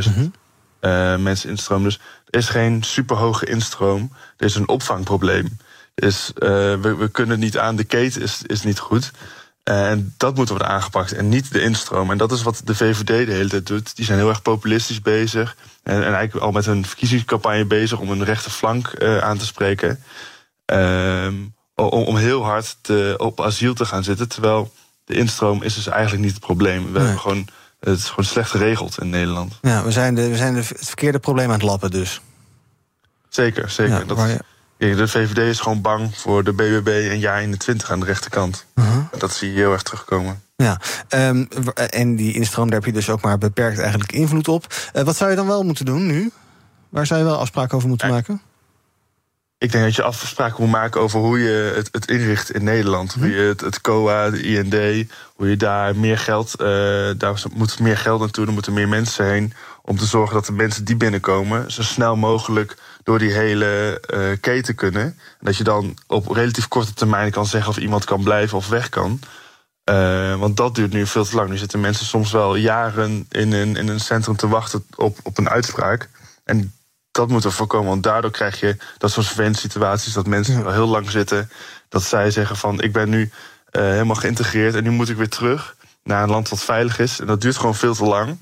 [0.04, 0.32] 35.000 mm
[0.80, 1.82] uh, mensen instroom.
[1.82, 2.00] Dus
[2.30, 4.12] er is geen superhoge instroom.
[4.36, 5.58] Er is een opvangprobleem.
[5.94, 9.10] Dus we, we kunnen het niet aan, de keten is, is niet goed.
[9.62, 12.10] En dat moet worden aangepakt en niet de instroom.
[12.10, 13.96] En dat is wat de VVD de hele tijd doet.
[13.96, 15.56] Die zijn heel erg populistisch bezig.
[15.82, 20.02] En, en eigenlijk al met hun verkiezingscampagne bezig om een rechterflank uh, aan te spreken.
[20.66, 24.28] Um, om, om heel hard te, op asiel te gaan zitten.
[24.28, 24.72] Terwijl
[25.04, 26.84] de instroom is dus eigenlijk niet het probleem.
[26.84, 27.02] We nee.
[27.02, 27.48] hebben gewoon,
[27.80, 29.58] het is gewoon slecht geregeld in Nederland.
[29.62, 32.20] Ja, we zijn, de, we zijn de, het verkeerde probleem aan het lappen dus.
[33.28, 33.98] Zeker, zeker.
[33.98, 34.42] Ja, dat,
[34.82, 38.66] De VVD is gewoon bang voor de BBB en jaar 21 aan de rechterkant.
[38.74, 39.04] Uh -huh.
[39.18, 40.42] Dat zie je heel erg terugkomen.
[40.56, 44.74] Ja, um, en die instroom, daar heb je dus ook maar beperkt eigenlijk invloed op.
[44.94, 46.30] Uh, wat zou je dan wel moeten doen nu?
[46.88, 48.14] Waar zou je wel afspraken over moeten ja.
[48.14, 48.40] maken?
[49.58, 53.12] Ik denk dat je afspraken moet maken over hoe je het, het inricht in Nederland.
[53.12, 53.18] Hm.
[53.18, 56.66] Hoe je het, het, COA, de IND, hoe je daar meer geld, uh,
[57.16, 59.52] daar moet meer geld naartoe, er moeten meer mensen heen.
[59.82, 64.36] Om te zorgen dat de mensen die binnenkomen zo snel mogelijk door die hele uh,
[64.40, 65.02] keten kunnen.
[65.02, 68.68] En dat je dan op relatief korte termijn kan zeggen of iemand kan blijven of
[68.68, 69.20] weg kan.
[69.90, 71.48] Uh, want dat duurt nu veel te lang.
[71.48, 75.38] Nu zitten mensen soms wel jaren in een, in een centrum te wachten op, op
[75.38, 76.08] een uitspraak.
[76.44, 76.72] En
[77.10, 80.72] dat moet er voorkomen, want daardoor krijg je dat soort vervelende situaties dat mensen wel
[80.72, 81.50] heel lang zitten.
[81.88, 85.28] Dat zij zeggen van ik ben nu uh, helemaal geïntegreerd en nu moet ik weer
[85.28, 87.20] terug naar een land wat veilig is.
[87.20, 88.38] En dat duurt gewoon veel te lang.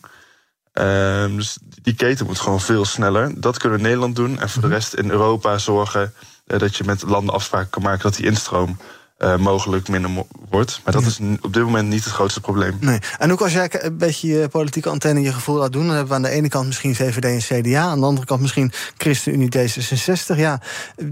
[0.80, 3.40] Ehm, dus die keten moet gewoon veel sneller.
[3.40, 4.40] Dat kunnen we in Nederland doen.
[4.40, 6.14] En voor de rest in Europa zorgen
[6.46, 8.76] dat je met landen afspraken kan maken dat die instroom
[9.20, 10.10] uh, mogelijk minder
[10.48, 10.80] wordt.
[10.84, 12.76] Maar dat is op dit moment niet het grootste probleem.
[12.80, 12.98] Nee.
[13.18, 15.86] En ook als jij een beetje je politieke antenne je gevoel laat doen...
[15.86, 17.80] dan hebben we aan de ene kant misschien VVD en CDA...
[17.80, 20.36] aan de andere kant misschien ChristenUnie D66.
[20.36, 20.60] Ja,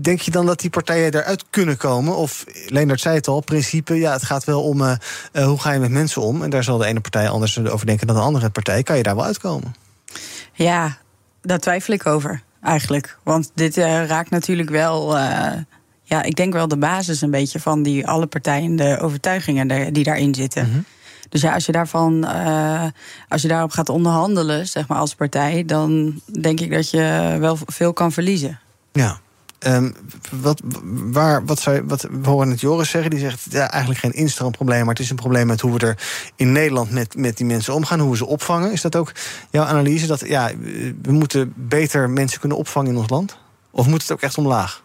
[0.00, 2.16] denk je dan dat die partijen eruit kunnen komen?
[2.16, 4.80] Of, Leendert zei het al, principe, ja, het gaat wel om...
[4.80, 4.92] Uh,
[5.32, 6.42] uh, hoe ga je met mensen om?
[6.42, 8.82] En daar zal de ene partij anders over denken dan de andere partij.
[8.82, 9.74] Kan je daar wel uitkomen?
[10.52, 10.96] Ja,
[11.42, 13.18] daar twijfel ik over, eigenlijk.
[13.22, 15.16] Want dit raakt natuurlijk wel
[16.08, 20.04] ja, ik denk wel de basis een beetje van die alle partijen, de overtuigingen die
[20.04, 20.68] daarin zitten.
[20.68, 20.78] Mhm.
[21.28, 22.84] Dus ja, als je daarvan, uh,
[23.28, 27.58] als je daarop gaat onderhandelen, zeg maar als partij, dan denk ik dat je wel
[27.66, 28.58] veel kan verliezen.
[28.92, 29.20] Ja.
[29.66, 29.94] Um,
[30.30, 30.60] wat,
[30.92, 34.80] waar, wat zou, wat, we horen het Joris zeggen, die zegt ja, eigenlijk geen instroomprobleem,
[34.80, 35.98] maar het is een probleem met hoe we er
[36.36, 38.72] in Nederland met, met die mensen omgaan, hoe we ze opvangen.
[38.72, 39.12] Is dat ook
[39.50, 40.06] jouw analyse?
[40.06, 40.50] Dat ja,
[41.02, 43.36] we moeten beter mensen kunnen opvangen in ons land?
[43.70, 44.82] Of moet het ook echt omlaag?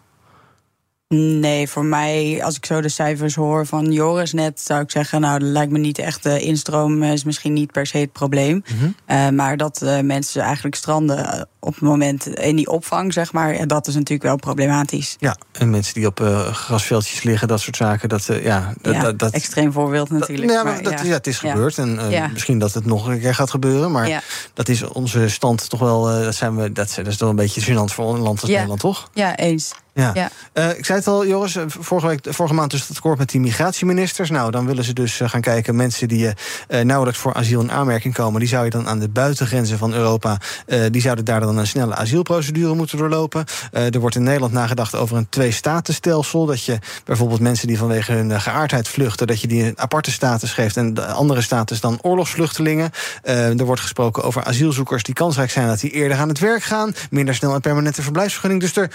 [1.14, 5.20] Nee, voor mij, als ik zo de cijfers hoor van Joris net, zou ik zeggen,
[5.20, 6.22] nou, dat lijkt me niet echt.
[6.22, 8.64] De instroom is misschien niet per se het probleem.
[8.74, 8.90] Mhm.
[9.06, 13.32] Eh, maar dat uh, mensen eigenlijk stranden eh, op het moment in die opvang, zeg
[13.32, 15.16] maar, dat is natuurlijk wel problematisch.
[15.18, 16.20] Ja, en mensen die op
[16.52, 20.50] grasveldjes liggen, dat soort zaken, dat, ja, dat, ja, dat, extreem voorbeeld natuurlijk.
[20.50, 21.12] ja, maar, dat, ja.
[21.12, 22.00] het is gebeurd en
[22.32, 24.24] misschien dat het nog een keer gaat gebeuren, maar
[24.54, 27.62] dat is onze stand toch wel, dat, zijn we, dat, dat is toch een beetje
[27.62, 29.10] gênant voor een land als Nederland, toch?
[29.12, 29.74] Ja, eens.
[29.94, 30.10] Ja.
[30.14, 30.30] ja.
[30.54, 33.30] Uh, ik zei het al, Joris, eh, vorige, week, vorige maand is het akkoord met
[33.30, 34.30] die migratieministers.
[34.30, 37.72] Nou, dan willen ze dus uh, gaan kijken, mensen die uh, nauwelijks voor asiel in
[37.72, 40.38] aanmerking komen, die zou je dan aan de buitengrenzen van Europa,
[40.90, 43.44] die zouden daar dan een snelle asielprocedure moeten doorlopen.
[43.72, 46.46] er wordt in Nederland nagedacht over een twee-statenstelsel.
[46.46, 50.52] Dat je bijvoorbeeld mensen die vanwege hun geaardheid vluchten, dat je die een aparte status
[50.52, 52.90] geeft en de andere status dan oorlogsvluchtelingen.
[53.22, 56.94] er wordt gesproken over asielzoekers die kansrijk zijn dat die eerder aan het werk gaan,
[57.10, 58.62] minder snel een permanente verblijfsvergunning.
[58.62, 58.90] Dus er,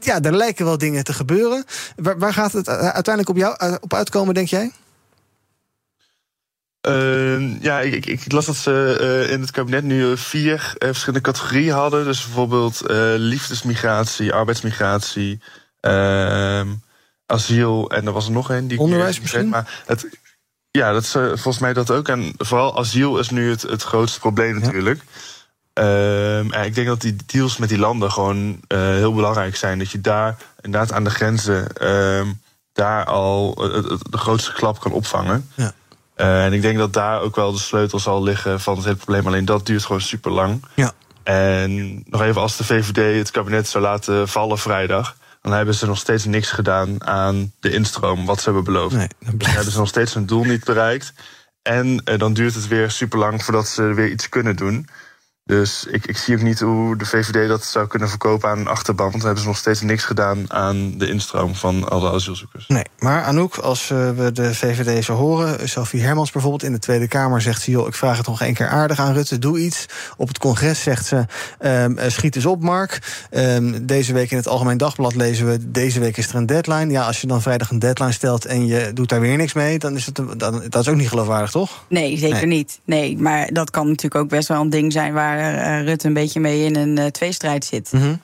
[0.00, 1.64] ja, er lijken wel dingen te gebeuren.
[1.96, 4.70] Waar, waar gaat het uiteindelijk op jou eh, op uitkomen, denk jij?
[6.88, 11.20] Uh, ja, ik, ik, las dat ze uh, in het kabinet nu vier uh, verschillende
[11.20, 12.04] categorieën hadden.
[12.04, 12.82] Dus bijvoorbeeld
[13.16, 15.40] liefdesmigratie, arbeidsmigratie,
[15.80, 16.68] ehm,
[17.26, 18.68] asiel en er was er nog een.
[18.68, 19.48] Die Onderwijs misschien?
[19.48, 20.06] Maar het,
[20.70, 22.08] ja, dat is volgens mij dat ook.
[22.08, 25.02] En vooral asiel is nu het, het grootste probleem natuurlijk.
[25.74, 29.78] Um, ik denk dat die deals met die landen gewoon heel belangrijk zijn.
[29.78, 31.66] Dat je daar inderdaad aan de grenzen
[32.72, 33.54] daar al
[34.10, 35.50] de grootste klap kan opvangen.
[35.54, 35.72] Ja.
[36.20, 38.96] Uh, en ik denk dat daar ook wel de sleutel zal liggen van het hele
[38.96, 39.26] probleem.
[39.26, 40.64] Alleen dat duurt gewoon super lang.
[40.74, 40.92] Ja.
[41.22, 45.16] En nog even als de VVD het kabinet zou laten vallen vrijdag.
[45.42, 48.96] Dan hebben ze nog steeds niks gedaan aan de instroom, wat ze hebben beloofd.
[48.96, 51.12] Nee, dan hebben ze nog steeds hun doel niet bereikt.
[51.62, 54.88] En uh, dan duurt het weer super lang voordat ze weer iets kunnen doen.
[55.44, 58.68] Dus ik, ik zie ook niet hoe de VVD dat zou kunnen verkopen aan een
[58.68, 59.10] achterban.
[59.10, 62.64] Want we hebben ze nog steeds niks gedaan aan de instroom van alle asielzoekers.
[62.68, 65.68] Nee, maar Anouk, als eh, we de VVD zo horen...
[65.68, 67.70] Sophie Hermans bijvoorbeeld in de Tweede Kamer zegt ze...
[67.70, 69.86] joh, ik vraag het nog één keer aardig aan Rutte, doe iets.
[70.16, 71.24] Op het congres zegt ze,
[71.60, 73.26] um, schiet eens op, Mark.
[73.30, 75.70] Um, deze week in het Algemeen Dagblad lezen we...
[75.70, 76.90] deze week is er een deadline.
[76.90, 79.78] Ja, als je dan vrijdag een deadline stelt en je doet daar weer niks mee...
[79.78, 81.84] dan is het dan, dat is ook niet geloofwaardig, toch?
[81.88, 82.80] Nee, zeker niet.
[82.84, 85.12] Nee, maar dat kan natuurlijk ook best wel een ding zijn...
[85.12, 87.92] waar uh, Rutte een beetje mee in een uh, tweestrijd zit.
[87.92, 88.20] Mm -hmm.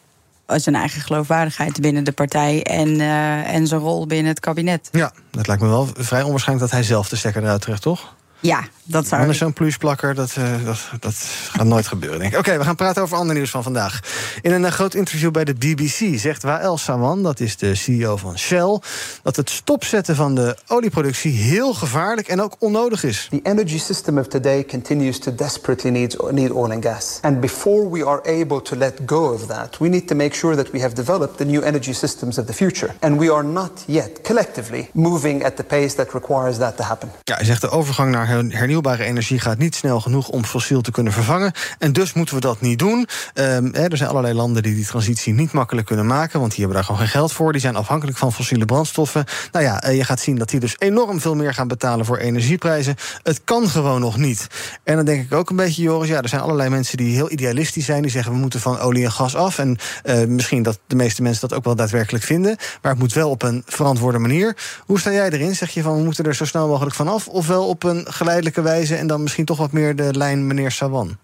[0.59, 4.89] Zijn eigen geloofwaardigheid binnen de partij en, uh, en zijn rol binnen het kabinet.
[4.93, 8.15] Ja, dat lijkt me wel vrij onwaarschijnlijk dat hij zelf de stekker eruit trekt, toch?
[8.41, 9.21] Ja, dat zou...
[9.21, 11.15] Anders zo'n plusplakker, dat, uh, dat, dat
[11.51, 12.39] gaat nooit gebeuren, denk ik.
[12.39, 14.01] Oké, we gaan praten over ander nieuws van vandaag.
[14.41, 17.23] In een uh, groot interview bij de BBC zegt Wael Sawan...
[17.23, 18.81] dat is de CEO van Shell...
[19.23, 23.27] dat het stopzetten van de olieproductie heel gevaarlijk en ook onnodig is.
[23.31, 27.19] The energy system of today continues to desperately need, need oil and gas.
[27.23, 29.79] And before we are able to let go of that...
[29.79, 32.53] we need to make sure that we have developed the new energy systems of the
[32.53, 32.95] future.
[33.01, 37.11] And we are not yet, collectively, moving at the pace that requires that to happen.
[37.23, 40.91] Ja, hij zegt de overgang naar hernieuwbare energie gaat niet snel genoeg om fossiel te
[40.91, 41.53] kunnen vervangen.
[41.79, 43.09] En dus moeten we dat niet doen.
[43.35, 46.77] Um, er zijn allerlei landen die die transitie niet makkelijk kunnen maken, want die hebben
[46.77, 47.53] daar gewoon geen geld voor.
[47.53, 49.25] Die zijn afhankelijk van fossiele brandstoffen.
[49.53, 52.17] Nou ja, eh, je gaat zien dat die dus enorm veel meer gaan betalen voor
[52.17, 52.97] energieprijzen.
[53.23, 54.47] Het kan gewoon nog niet.
[54.85, 57.31] En dan denk ik ook een beetje, Joris, ja, er zijn allerlei mensen die heel
[57.31, 58.03] idealistisch zijn.
[58.03, 59.59] Die zeggen we moeten van olie en gas af.
[59.59, 62.57] En uh, misschien dat de meeste mensen dat ook wel daadwerkelijk vinden.
[62.83, 64.57] Maar het moet wel op een verantwoorde manier.
[64.87, 65.55] Hoe sta jij erin?
[65.55, 67.29] Zeg je van we moeten er zo snel mogelijk van af?
[67.29, 71.19] Ofwel op een geleidelijke wijze en dan misschien toch wat meer de lijn meneer Sawan?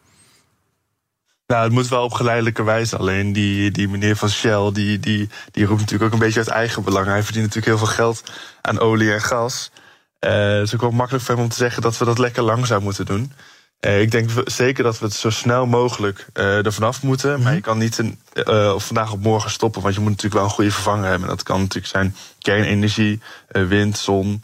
[1.52, 2.96] Nou, het moet wel op geleidelijke wijze.
[2.96, 6.48] Alleen die, die meneer van Shell, die, die, die roept natuurlijk ook een beetje uit
[6.48, 7.06] eigen belang.
[7.06, 8.22] Hij verdient natuurlijk heel veel geld
[8.60, 9.70] aan olie en gas.
[10.20, 12.42] Uh, het is ook wel makkelijk voor hem om te zeggen dat we dat lekker
[12.42, 13.32] langzaam moeten doen.
[13.80, 17.30] ik denk zeker dat we het zo snel mogelijk uh, er vanaf moeten.
[17.30, 17.54] Maar mhm.
[17.54, 18.18] je kan niet een,
[18.80, 19.82] vandaag op morgen stoppen.
[19.82, 21.28] Want je moet natuurlijk wel een goede vervanger hebben.
[21.28, 24.40] Dat kan natuurlijk zijn kernenergie, wind, zon,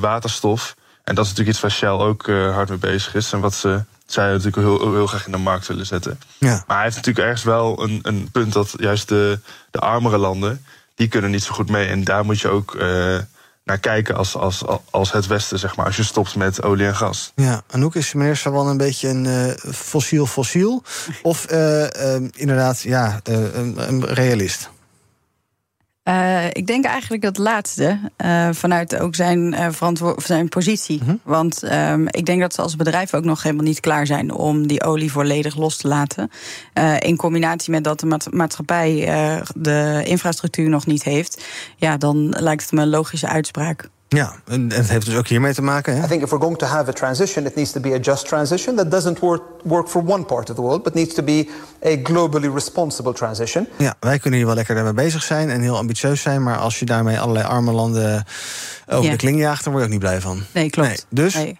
[0.00, 0.76] waterstof.
[1.08, 3.32] En dat is natuurlijk iets waar Shell ook hard mee bezig is.
[3.32, 6.20] En wat ze zij natuurlijk heel, heel graag in de markt willen zetten.
[6.38, 6.64] Ja.
[6.66, 9.40] Maar hij heeft natuurlijk ergens wel een, een punt dat juist de,
[9.70, 10.64] de armere landen...
[10.94, 11.86] die kunnen niet zo goed mee.
[11.86, 12.76] En daar moet je ook
[13.64, 16.96] naar kijken als, als, als het Westen, zeg maar, als je stopt met olie en
[16.96, 17.32] gas.
[17.34, 20.82] Ja, Anouk, is meneer Sawan een beetje een uh, fossiel fossiel?
[21.22, 21.88] Of uh, uh,
[22.34, 24.70] inderdaad, ja, een, een realist?
[26.08, 31.00] Uh, ik denk eigenlijk dat laatste, uh, vanuit ook zijn, uh, zijn positie.
[31.04, 31.20] -hmm.
[31.22, 34.66] Want um, ik denk dat ze als bedrijf ook nog helemaal niet klaar zijn om
[34.66, 36.30] die olie volledig los te laten.
[36.98, 38.94] in combinatie met dat de maatschappij
[39.54, 41.44] de infrastructuur nog niet heeft,
[41.76, 43.88] ja, dan lijkt het me een logische uitspraak.
[44.08, 45.96] Ja, en het heeft dus ook hiermee te maken.
[45.96, 46.04] Hè?
[46.04, 48.26] I think if we're going to have a transition, it needs to be a just
[48.26, 51.48] transition that doesn't work, work for one part of the world, but needs to be
[51.84, 53.68] a globally responsible transition.
[53.76, 56.78] Ja, wij kunnen hier wel lekker daarmee bezig zijn en heel ambitieus zijn, maar als
[56.78, 58.24] je daarmee allerlei arme landen
[58.86, 59.10] over ja.
[59.10, 60.42] de kling jaagt, dan word je ook niet blij van.
[60.52, 60.88] Nee, klopt.
[60.88, 61.58] Nee, dus nee.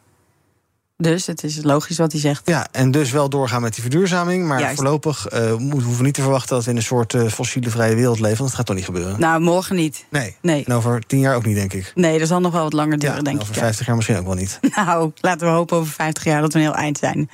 [1.02, 2.42] Dus het is logisch wat hij zegt.
[2.44, 4.46] Ja, en dus wel doorgaan met die verduurzaming.
[4.46, 7.70] Maar voorlopig uh, hoeven we niet te verwachten dat we in een soort uh, fossiele
[7.70, 8.38] vrije wereld leven.
[8.38, 9.20] Want dat gaat toch niet gebeuren?
[9.20, 10.04] Nou, morgen niet.
[10.08, 10.36] Nee.
[10.42, 10.64] nee.
[10.64, 11.92] En over tien jaar ook niet, denk ik.
[11.94, 13.50] Nee, dat zal nog wel wat langer duren, denk over ik.
[13.50, 14.58] Over vijftig jaar misschien ook wel niet.
[14.76, 17.28] Nou, laten we hopen over vijftig jaar dat we een heel eind zijn.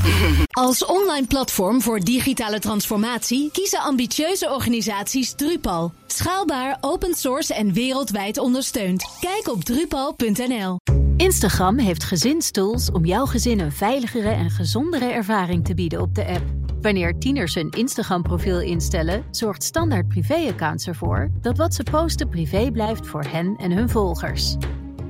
[0.66, 5.92] Als online platform voor digitale transformatie kiezen ambitieuze organisaties Drupal.
[6.06, 9.04] Schaalbaar, open source en wereldwijd ondersteund.
[9.20, 10.76] Kijk op drupal.nl.
[11.16, 16.26] Instagram heeft gezinstools om jouw gezin een veiligere en gezondere ervaring te bieden op de
[16.26, 16.44] app.
[16.80, 23.06] Wanneer tieners hun Instagram-profiel instellen, zorgt standaard privéaccounts ervoor dat wat ze posten privé blijft
[23.06, 24.56] voor hen en hun volgers.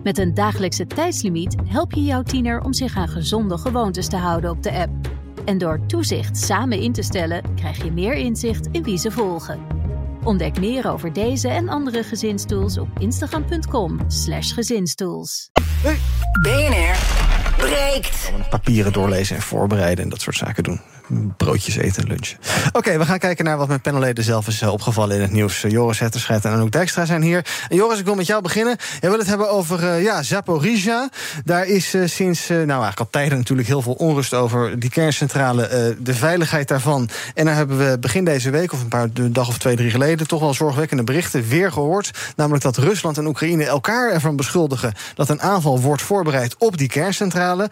[0.03, 4.51] Met een dagelijkse tijdslimiet help je jouw tiener om zich aan gezonde gewoontes te houden
[4.51, 4.91] op de app.
[5.45, 9.61] En door toezicht samen in te stellen, krijg je meer inzicht in wie ze volgen.
[10.25, 15.51] Ontdek meer over deze en andere gezinstools op instagram.com/slash gezinstools.
[16.43, 16.97] BNR
[17.57, 18.33] breekt.
[18.51, 20.90] Papieren doorlezen en voorbereiden en dat soort zaken doen
[21.37, 22.39] broodjes eten, lunchen.
[22.73, 25.65] Oké, we gaan kijken naar wat mijn panelleden zelf is eh, opgevallen in het nieuws.
[25.65, 27.47] Eh, Joris Hetterscheid en Anouk Dijkstra zijn hier.
[27.69, 28.77] En Joris, ik wil met jou beginnen.
[29.01, 31.09] Jij wil het hebben over uh, ja, Zaporizhia.
[31.45, 36.15] Daar is sinds, nou eigenlijk al tijden natuurlijk heel veel onrust over die kerncentrale, de
[36.15, 37.09] veiligheid daarvan.
[37.35, 40.27] En daar hebben we begin deze week, of een paar dag of twee, drie geleden,
[40.27, 42.11] toch wel zorgwekkende berichten weer gehoord.
[42.37, 46.89] Namelijk dat Rusland en Oekraïne elkaar ervan beschuldigen dat een aanval wordt voorbereid op die
[46.89, 47.71] kerncentrale.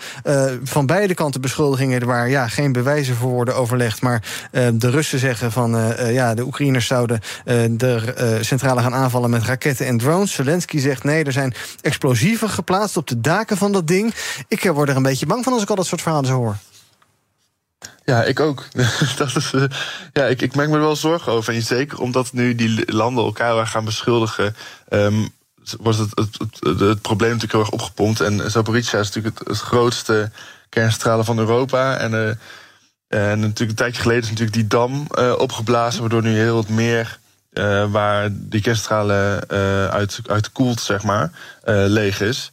[0.62, 4.02] van beide kanten beschuldigingen waar ja, geen bewijzen voor worden overlegd.
[4.02, 4.22] Maar
[4.52, 7.20] uh, de Russen zeggen van uh, ja, de Oekraïners zouden
[7.70, 10.32] de centrale gaan aanvallen met raketten en drones.
[10.32, 14.14] Zelensky zegt nee, er zijn explosieven geplaatst op de daken van dat ding.
[14.48, 16.56] Ik word er een beetje bang van als ik al dat soort verhalen zo hoor.
[18.04, 18.64] Ja, ik ook.
[19.16, 19.54] dat is,
[20.12, 21.54] ja, ik, ik maak me wel zorgen over.
[21.54, 24.56] En zeker omdat nu die landen elkaar gaan beschuldigen.
[24.90, 25.28] Um,
[25.80, 28.20] wordt het, het, het, probleem natuurlijk heel erg opgepompt.
[28.20, 30.30] En Zaporizhia is natuurlijk het, grootste
[30.68, 31.96] kerncentrale van Europa.
[31.96, 32.40] En
[33.09, 36.68] en natuurlijk een tijdje geleden is natuurlijk die dam uh, opgeblazen, waardoor nu heel wat
[36.68, 37.18] meer
[37.52, 41.30] uh, waar die kerncentrale uh, uit, uit koelt, zeg maar,
[41.64, 42.52] leeg is.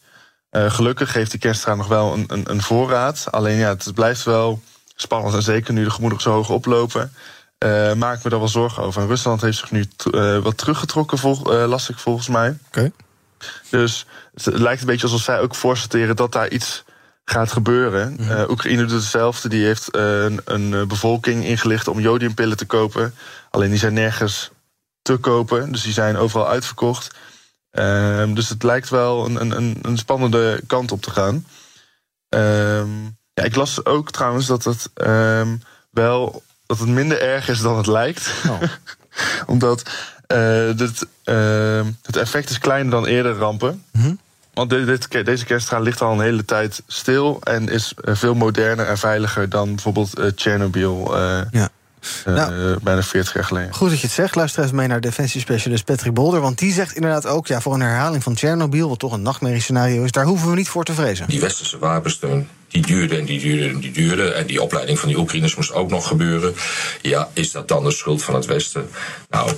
[0.51, 3.27] gelukkig heeft die kerncentrale nog wel een, een, een, voorraad.
[3.31, 4.61] Alleen ja, het blijft wel
[4.95, 5.35] spannend.
[5.35, 7.13] En zeker nu de gemoederen zo hoog oplopen,
[7.97, 9.01] maak ik me daar wel zorgen over.
[9.01, 9.85] En Rusland heeft zich nu
[10.41, 12.57] wat teruggetrokken, vol, las ik volgens mij.
[12.67, 12.77] Oké.
[12.77, 12.91] Okay.
[13.69, 16.83] Dus het lijkt een beetje alsof zij ook voorsorteren dat daar iets
[17.25, 18.15] gaat gebeuren.
[18.19, 19.49] Mm Oekraïne doet hetzelfde.
[19.49, 23.13] Die heeft uh, een, een, eh, bevolking ingelicht om jodiumpillen te kopen.
[23.49, 24.51] Alleen die zijn nergens
[25.01, 25.71] te kopen.
[25.71, 27.15] Dus die zijn overal uitverkocht.
[27.71, 31.45] Uh, dus het lijkt wel een, een, een spannende kant op te gaan.
[32.29, 33.03] Ehm,
[33.33, 35.57] ja, ik las ook trouwens dat het ehm,
[35.89, 38.31] wel dat het minder erg is dan het lijkt.
[38.49, 38.61] Oh.
[39.53, 39.89] Omdat
[40.27, 41.07] het,
[42.01, 43.83] het effect is kleiner dan eerder rampen.
[43.91, 44.19] Mm
[44.55, 48.87] want dit, deze kerncentrale ligt al een hele tijd stil en is eh, veel moderner
[48.87, 51.17] en veiliger dan bijvoorbeeld uh, Chernobyl.
[51.17, 51.69] Uh, ja.
[52.25, 53.73] Nou, bijna 40 jaar geleden.
[53.73, 54.35] Goed dat je het zegt.
[54.35, 56.41] Luister eens mee naar defensiespecialist Patrick Bolder.
[56.41, 60.03] Want die zegt inderdaad ook: ja, voor een herhaling van Chernobyl, wat toch een nachtmerriescenario
[60.03, 61.27] is, daar hoeven we niet voor te vrezen.
[61.27, 64.31] Die westerse wapensteun die duurde en die duurde en die duurde.
[64.31, 66.55] En die opleiding van die Oekraïners moest ook nog gebeuren.
[67.01, 68.89] Ja, is dat dan de schuld van het Westen?
[69.29, 69.51] Nou,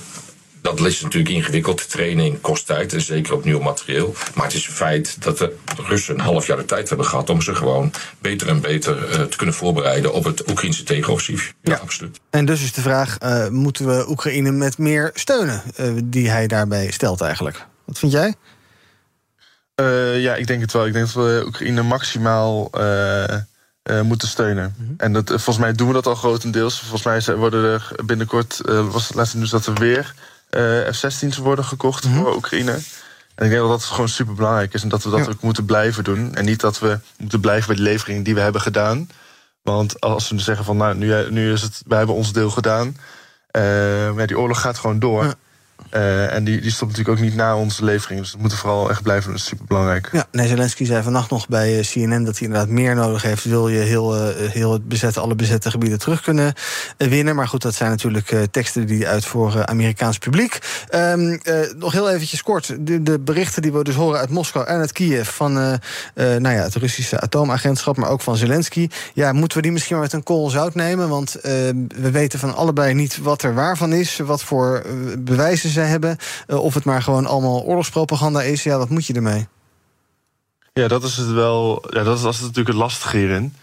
[0.75, 1.89] dat is natuurlijk ingewikkeld.
[1.89, 4.15] Training kost tijd en zeker op nieuw materieel.
[4.33, 5.53] Maar het is een feit dat de
[5.87, 9.21] Russen een half jaar de tijd hebben gehad om ze gewoon beter en beter uh,
[9.21, 11.53] te kunnen voorbereiden op het Oekraïnse tegenoffensief.
[11.61, 12.19] Ja, ja, absoluut.
[12.29, 16.47] En dus is de vraag: uh, moeten we Oekraïne met meer steunen uh, die hij
[16.47, 17.65] daarbij stelt eigenlijk?
[17.85, 18.35] Wat vind jij?
[19.81, 20.85] Uh, ja, ik denk het wel.
[20.85, 23.23] Ik denk dat we Oekraïne maximaal uh,
[23.83, 24.75] uh, moeten steunen.
[24.77, 24.95] Mm -hmm.
[24.97, 26.79] En dat, volgens mij doen we dat al grotendeels.
[26.79, 30.13] Volgens mij worden er binnenkort, was het laatste nieuws dat er weer
[30.91, 32.23] F-16's worden gekocht mm -hmm.
[32.23, 32.71] voor Oekraïne.
[33.35, 35.31] En ik denk dat dat gewoon super belangrijk is en dat we dat ja.
[35.31, 36.35] ook moeten blijven doen.
[36.35, 39.09] En niet dat we moeten blijven bij de leveringen die we hebben gedaan.
[39.61, 42.97] Want als we zeggen van nou, nu, nu is het, wij hebben ons deel gedaan.
[44.15, 45.23] ja, die oorlog gaat gewoon door.
[45.23, 45.33] Ja.
[45.93, 48.19] Uh, en die, die stopt natuurlijk ook niet na onze levering.
[48.19, 49.31] Dus dat moeten vooral echt blijven.
[49.31, 50.09] Dat is superbelangrijk.
[50.11, 53.43] Ja, nee, Zelensky zei vannacht nog bij CNN dat hij inderdaad meer nodig heeft.
[53.43, 56.53] Wil je heel, uh, heel het bezette, alle bezette gebieden terug kunnen
[56.97, 57.35] winnen.
[57.35, 60.59] Maar goed, dat zijn natuurlijk teksten die uit voor Amerikaans publiek.
[60.95, 61.39] Um,
[61.77, 62.75] nog heel eventjes kort.
[62.79, 65.29] De, de, berichten die we dus horen uit Moskou en uit Kiev.
[65.29, 68.89] Van nou ja, het Russische atoomagentschap, maar ook van Zelensky.
[69.13, 71.09] Ja, moeten we die misschien maar met een kool zout nemen?
[71.09, 74.17] Want we weten van allebei niet wat er waarvan is.
[74.17, 74.85] Wat voor
[75.19, 76.17] bewijzen zij hebben.
[76.47, 78.63] Uh, of het maar gewoon allemaal oorlogspropaganda is.
[78.63, 79.47] Ja, wat moet je ermee?
[80.73, 81.85] Ja, dat is het wel.
[81.89, 83.53] Ja, dat is, dat is natuurlijk het lastige hierin.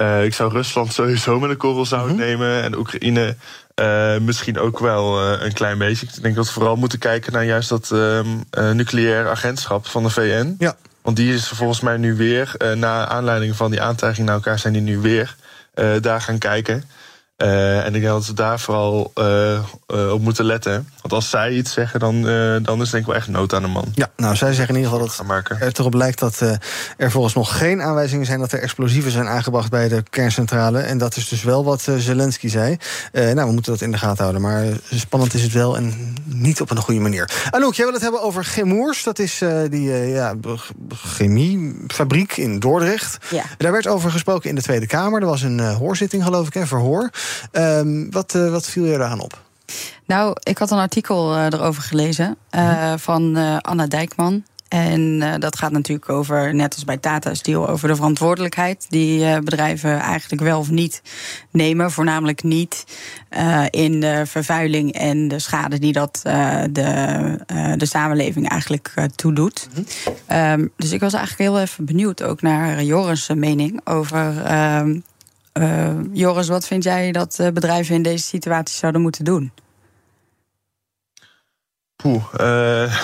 [0.00, 2.18] Uh, ik zou Rusland sowieso met een korrel zout mm -hmm.
[2.18, 2.62] nemen.
[2.62, 3.36] En Oekraïne
[3.80, 6.06] uh, misschien ook wel een klein beetje.
[6.06, 7.90] Ik denk dat we vooral moeten kijken naar juist dat
[8.50, 10.54] nucleair agentschap van de VN.
[10.58, 10.76] Ja.
[11.02, 14.72] Want die is volgens mij nu weer, na aanleiding van die aantijging naar elkaar, zijn
[14.72, 15.36] die nu weer
[16.00, 16.84] daar gaan kijken.
[17.36, 19.12] En ik denk dat we daar vooral
[19.86, 20.88] op moeten letten.
[21.08, 22.22] Want als zij iets zeggen, dan,
[22.62, 23.84] dan is denk ik wel echt nood aan de man.
[23.94, 26.40] Ja, nou, zij zeggen in ieder geval dat het erop lijkt dat
[26.96, 30.78] er volgens nog geen aanwijzingen zijn dat er explosieven zijn aangebracht bij de kerncentrale.
[30.78, 32.76] En dat is dus wel wat Zelensky zei.
[33.12, 34.42] nou, we moeten dat in de gaten houden.
[34.42, 37.30] Maar spannend is het wel en niet op een goede manier.
[37.50, 39.02] Anouk, jij wil het hebben over Chemours.
[39.02, 40.34] Dat is die ja,
[40.94, 43.18] chemiefabriek in Dordrecht.
[43.30, 43.42] Ja.
[43.56, 45.20] Daar werd over gesproken in de Tweede Kamer.
[45.20, 47.10] Er was een hoorzitting, geloof ik, een verhoor.
[47.52, 49.46] Um, wat, uh, wat viel je eraan op?
[50.06, 52.98] Nou, ik had een artikel uh, erover gelezen uh, mm-hmm.
[52.98, 54.44] van Anna Dijkman.
[54.68, 59.98] En dat gaat natuurlijk over, net als bij Tata Steel, over de verantwoordelijkheid die bedrijven
[59.98, 61.02] eigenlijk wel of niet
[61.50, 61.90] nemen.
[61.90, 62.84] Voornamelijk niet
[63.70, 66.20] in de vervuiling en de schade die dat
[66.70, 67.38] de,
[67.76, 69.68] de samenleving eigenlijk toedoet.
[69.70, 70.60] Mm-hmm.
[70.60, 74.82] Um, dus ik was eigenlijk heel even benieuwd ook naar Joris' mening over uh,
[76.12, 79.52] Joris, wat vind jij dat uh, bedrijven in deze situatie zouden moeten doen?
[81.96, 82.96] Poeh, uh,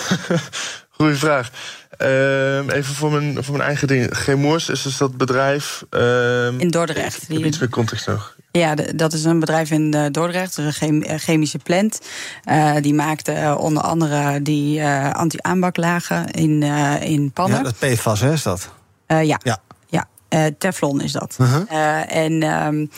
[0.89, 1.51] goede vraag.
[1.99, 4.17] Ehm, even voor mijn, voor mijn eigen ding.
[4.17, 5.85] Chemours is dus dat bedrijf.
[5.91, 7.29] Ehm, in Dordrecht.
[7.29, 7.45] Die...
[7.45, 8.37] Iets meer context nog.
[8.53, 12.01] Ja, dat is een bedrijf in Dordrecht, een chemische plant.
[12.81, 16.63] die maakte onder andere die anti-aanbaklagen in,
[17.03, 17.57] in pannen.
[17.57, 18.71] Ja, dat PFAS, hè, is dat?
[19.07, 19.41] ja.
[19.43, 19.59] ja.
[20.35, 21.37] Uh, Teflon is dat.
[21.41, 21.63] Uh -huh.
[21.73, 22.91] uh, en um,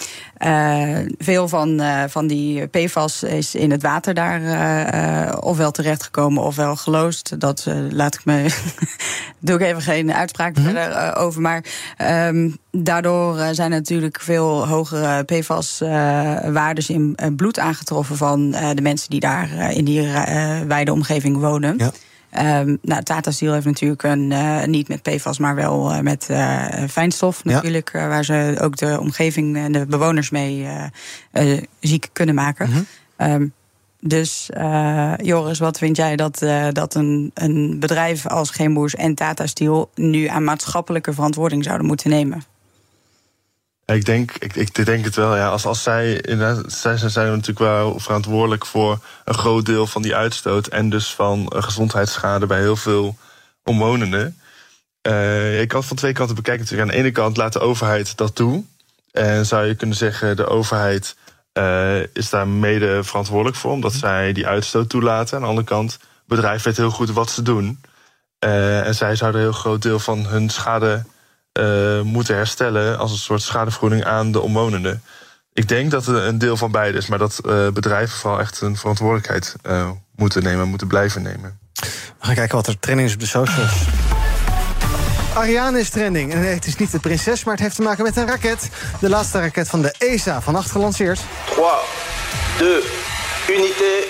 [1.18, 7.40] veel van, van die PFAS is in het water daar ofwel terechtgekomen ofwel geloosd.
[7.40, 8.46] Dat laat ik me.
[9.38, 10.64] doe ik even geen uitspraak -huh.
[10.64, 11.40] verder over.
[11.40, 11.64] Maar
[12.28, 19.20] um, daardoor zijn er natuurlijk veel hogere PFAS-waardes in bloed aangetroffen van de mensen die
[19.20, 20.08] daar in die
[20.66, 21.74] wijde omgeving wonen.
[21.78, 21.90] Ja.
[22.38, 26.28] Um, nou, Tata Steel heeft natuurlijk een, uh, niet met PFAS, maar wel uh, met
[26.30, 27.90] uh, fijnstof natuurlijk.
[27.92, 28.08] Ja.
[28.08, 30.66] waar ze ook de omgeving en de bewoners mee
[31.80, 32.70] ziek kunnen maken.
[32.70, 33.32] -hmm.
[33.32, 33.52] um,
[34.00, 34.48] dus
[35.16, 36.38] Joris, wat vind jij dat,
[36.72, 42.10] dat een, een bedrijf als Geenboers en Tata Steel nu aan maatschappelijke verantwoording zouden moeten
[42.10, 42.42] nemen?
[43.86, 45.48] Ik denk, ik, ik denk het wel, ja.
[45.48, 46.22] Als, als zij,
[46.66, 50.66] zij zijn natuurlijk wel verantwoordelijk voor een groot deel van die uitstoot.
[50.66, 53.16] En dus van gezondheidsschade bij heel veel
[53.62, 54.38] omwonenden.
[55.08, 56.90] Uh, je kan het van twee kanten bekijken natuurlijk.
[56.90, 58.64] Aan de ene kant laat de overheid dat toe.
[59.12, 61.16] En zou je kunnen zeggen, de overheid
[61.58, 63.72] uh, is daar mede verantwoordelijk voor.
[63.72, 65.36] Omdat zij die uitstoot toelaten.
[65.36, 67.80] Aan de andere kant, het bedrijf weet heel goed wat ze doen.
[68.44, 71.04] Uh, en zij zouden een heel groot deel van hun schade
[71.58, 75.02] uh, moeten herstellen als een soort schadevergoeding aan de omwonenden.
[75.52, 78.60] Ik denk dat het een deel van beide is, maar dat uh, bedrijven vooral echt
[78.60, 81.58] een verantwoordelijkheid uh, moeten nemen, moeten blijven nemen.
[82.18, 83.72] We gaan kijken wat er trending is op de socials.
[85.34, 86.32] Ariane is trending.
[86.32, 88.68] En het is niet de prinses, maar het heeft te maken met een raket.
[89.00, 91.20] De laatste raket van de ESA, vannacht gelanceerd.
[92.58, 92.80] 3,
[93.46, 94.06] 2, unité,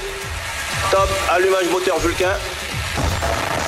[0.90, 2.55] top, allumage moteur Vulcain.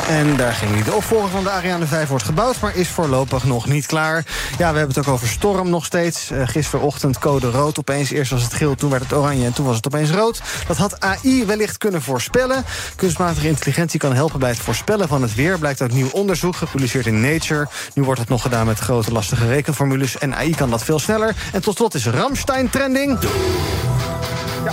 [0.08, 0.84] En daar ging niet.
[0.84, 4.24] De opvolger van de Ariane 5 wordt gebouwd, maar is voorlopig nog niet klaar.
[4.58, 6.30] Ja, we hebben het ook over storm nog steeds.
[6.30, 7.78] Uh, gisterochtend code rood.
[7.78, 10.42] Opeens eerst was het geel, toen werd het oranje en toen was het opeens rood.
[10.66, 12.64] Dat had AI wellicht kunnen voorspellen.
[12.96, 15.58] Kunstmatige intelligentie kan helpen bij het voorspellen van het weer.
[15.58, 17.68] Blijkt uit nieuw onderzoek, gepubliceerd in Nature.
[17.94, 20.18] Nu wordt het nog gedaan met grote lastige rekenformules.
[20.18, 21.34] En AI kan dat veel sneller.
[21.52, 23.18] En tot slot is Ramstein trending.
[24.64, 24.72] Ja.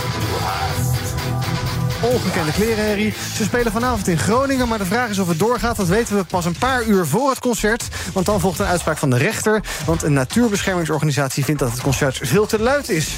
[2.01, 3.13] Ongekende klerenherrie.
[3.35, 5.75] Ze spelen vanavond in Groningen, maar de vraag is of het doorgaat.
[5.75, 7.87] Dat weten we pas een paar uur voor het concert.
[8.13, 9.63] Want dan volgt een uitspraak van de rechter.
[9.85, 13.15] Want een natuurbeschermingsorganisatie vindt dat het concert veel te luid is.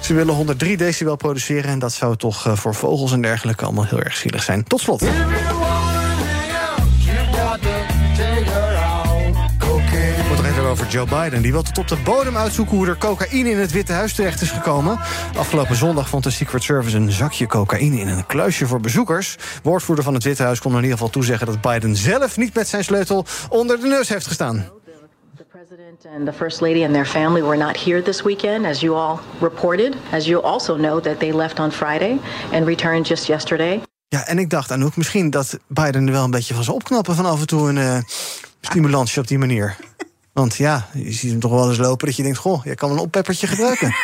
[0.00, 3.84] Ze willen 103 decibel produceren en dat zou toch eh, voor vogels en dergelijke allemaal
[3.84, 4.64] heel erg zielig zijn.
[4.64, 5.02] Tot slot.
[10.76, 11.42] Over Joe Biden.
[11.42, 14.40] Die wil tot op de bodem uitzoeken hoe er cocaïne in het Witte Huis terecht
[14.40, 14.98] is gekomen.
[15.36, 19.36] Afgelopen zondag vond de Secret Service een zakje cocaïne in een kluisje voor bezoekers.
[19.62, 22.68] Woordvoerder van het Witte Huis kon in ieder geval toezeggen dat Biden zelf niet met
[22.68, 24.68] zijn sleutel onder de neus heeft gestaan.
[26.14, 29.18] and the First Lady and their family were not here this weekend, as you all
[29.40, 29.96] reported.
[30.12, 32.18] As you also know that they left on Friday
[32.52, 33.80] and returned just yesterday.
[34.08, 37.14] Ja, en ik dacht, Anouk, misschien dat Biden er wel een beetje van zou opknappen...
[37.14, 37.98] van af en toe een uh,
[38.60, 39.76] stimulansje op die manier.
[40.36, 42.38] Want ja, je ziet hem toch wel eens lopen dat je denkt...
[42.38, 43.94] goh, je kan een oppeppertje gebruiken.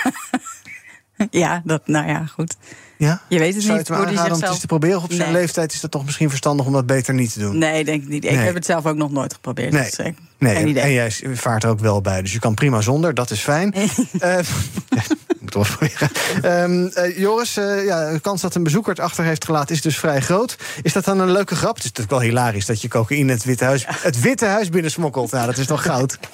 [1.30, 2.56] ja, dat, nou ja, goed.
[2.98, 3.20] Ja?
[3.28, 3.86] Je weet het Zou niet.
[3.86, 5.02] je het om eens te proberen?
[5.02, 7.58] Op zijn leeftijd is dat toch misschien verstandig om dat beter niet te doen?
[7.58, 8.24] Nee, denk ik niet.
[8.24, 8.44] Ik Nee.
[8.44, 9.72] heb het zelf ook nog nooit geprobeerd.
[9.72, 9.82] Nee.
[9.82, 10.82] Dus, eh, Nee, idee.
[10.82, 13.74] en jij vaart er ook wel bij, dus je kan prima zonder, dat is fijn.
[14.20, 14.38] Eh,
[15.54, 16.10] moet wel proberen.
[16.42, 19.80] Ehm, eh, Joris, eh, ja, de kans dat een bezoeker het achter heeft gelaten is
[19.80, 20.56] dus vrij groot.
[20.82, 21.74] Is dat dan een leuke grap?
[21.74, 25.30] Het is natuurlijk wel hilarisch dat je cocaïne het Witte Huis, het Witte Huis binnensmokkelt.
[25.30, 26.18] Nou, dat is toch goud?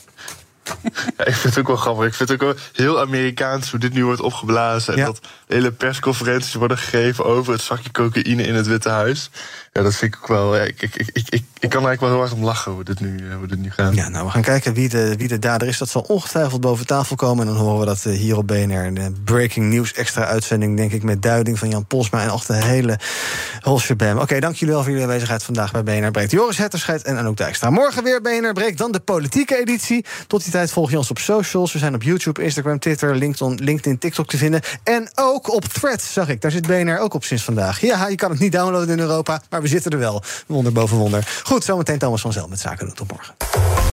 [1.17, 2.07] Ja, ik vind het ook wel grappig.
[2.07, 4.97] Ik vind het ook wel heel Amerikaans hoe dit nu wordt opgeblazen.
[4.97, 9.31] En dat hele persconferenties worden gegeven over het zakje cocaïne in het Witte Huis.
[9.79, 10.57] Ja, dat vind ik ook wel.
[10.57, 13.29] Ik, ik, ik, ik, ik kan eigenlijk wel heel erg om lachen hoe dit nu,
[13.29, 13.95] eh, hoe dit nu gaat.
[13.95, 15.79] Ja, nou, we gaan kijken wie de, wie de dader is.
[15.79, 17.47] Dat zal ongetwijfeld boven tafel komen.
[17.47, 18.85] En dan horen we dat eh, hier op BNR.
[18.85, 22.23] Een eh, breaking news extra uitzending, denk ik, met duiding van Jan Posma.
[22.23, 22.99] En ook de hele
[23.61, 24.19] Holsjebam.
[24.19, 26.31] Oké, dank jullie wel voor jullie aanwezigheid vandaag bij BNR Breekt.
[26.31, 27.71] Joris Hetterscheid en Anouk Dijkstra.
[27.71, 30.05] Morgen weer BNR Breekt, dan de politieke editie.
[30.27, 31.73] Tot die tijd volg je ons op socials.
[31.73, 34.61] We zijn op YouTube, Instagram, Twitter, LinkedIn, LinkedIn TikTok te vinden.
[34.83, 36.41] En ook op Threads, zag ik.
[36.41, 37.81] Daar zit BNR ook op sinds vandaag.
[37.81, 40.23] Ja, je kan het niet downloaden in Europa, maar we zitten er wel.
[40.47, 41.41] Wonder boven wonder.
[41.45, 42.95] Goed, zometeen Thomas van Zel met Zaken doen.
[42.95, 43.35] Tot morgen.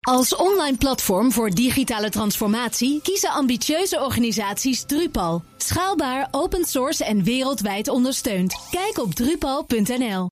[0.01, 5.43] Als online platform voor digitale transformatie kiezen ambitieuze organisaties Drupal.
[5.57, 8.55] Schaalbaar, open source en wereldwijd ondersteund.
[8.71, 10.23] Kijk op drupal.nl.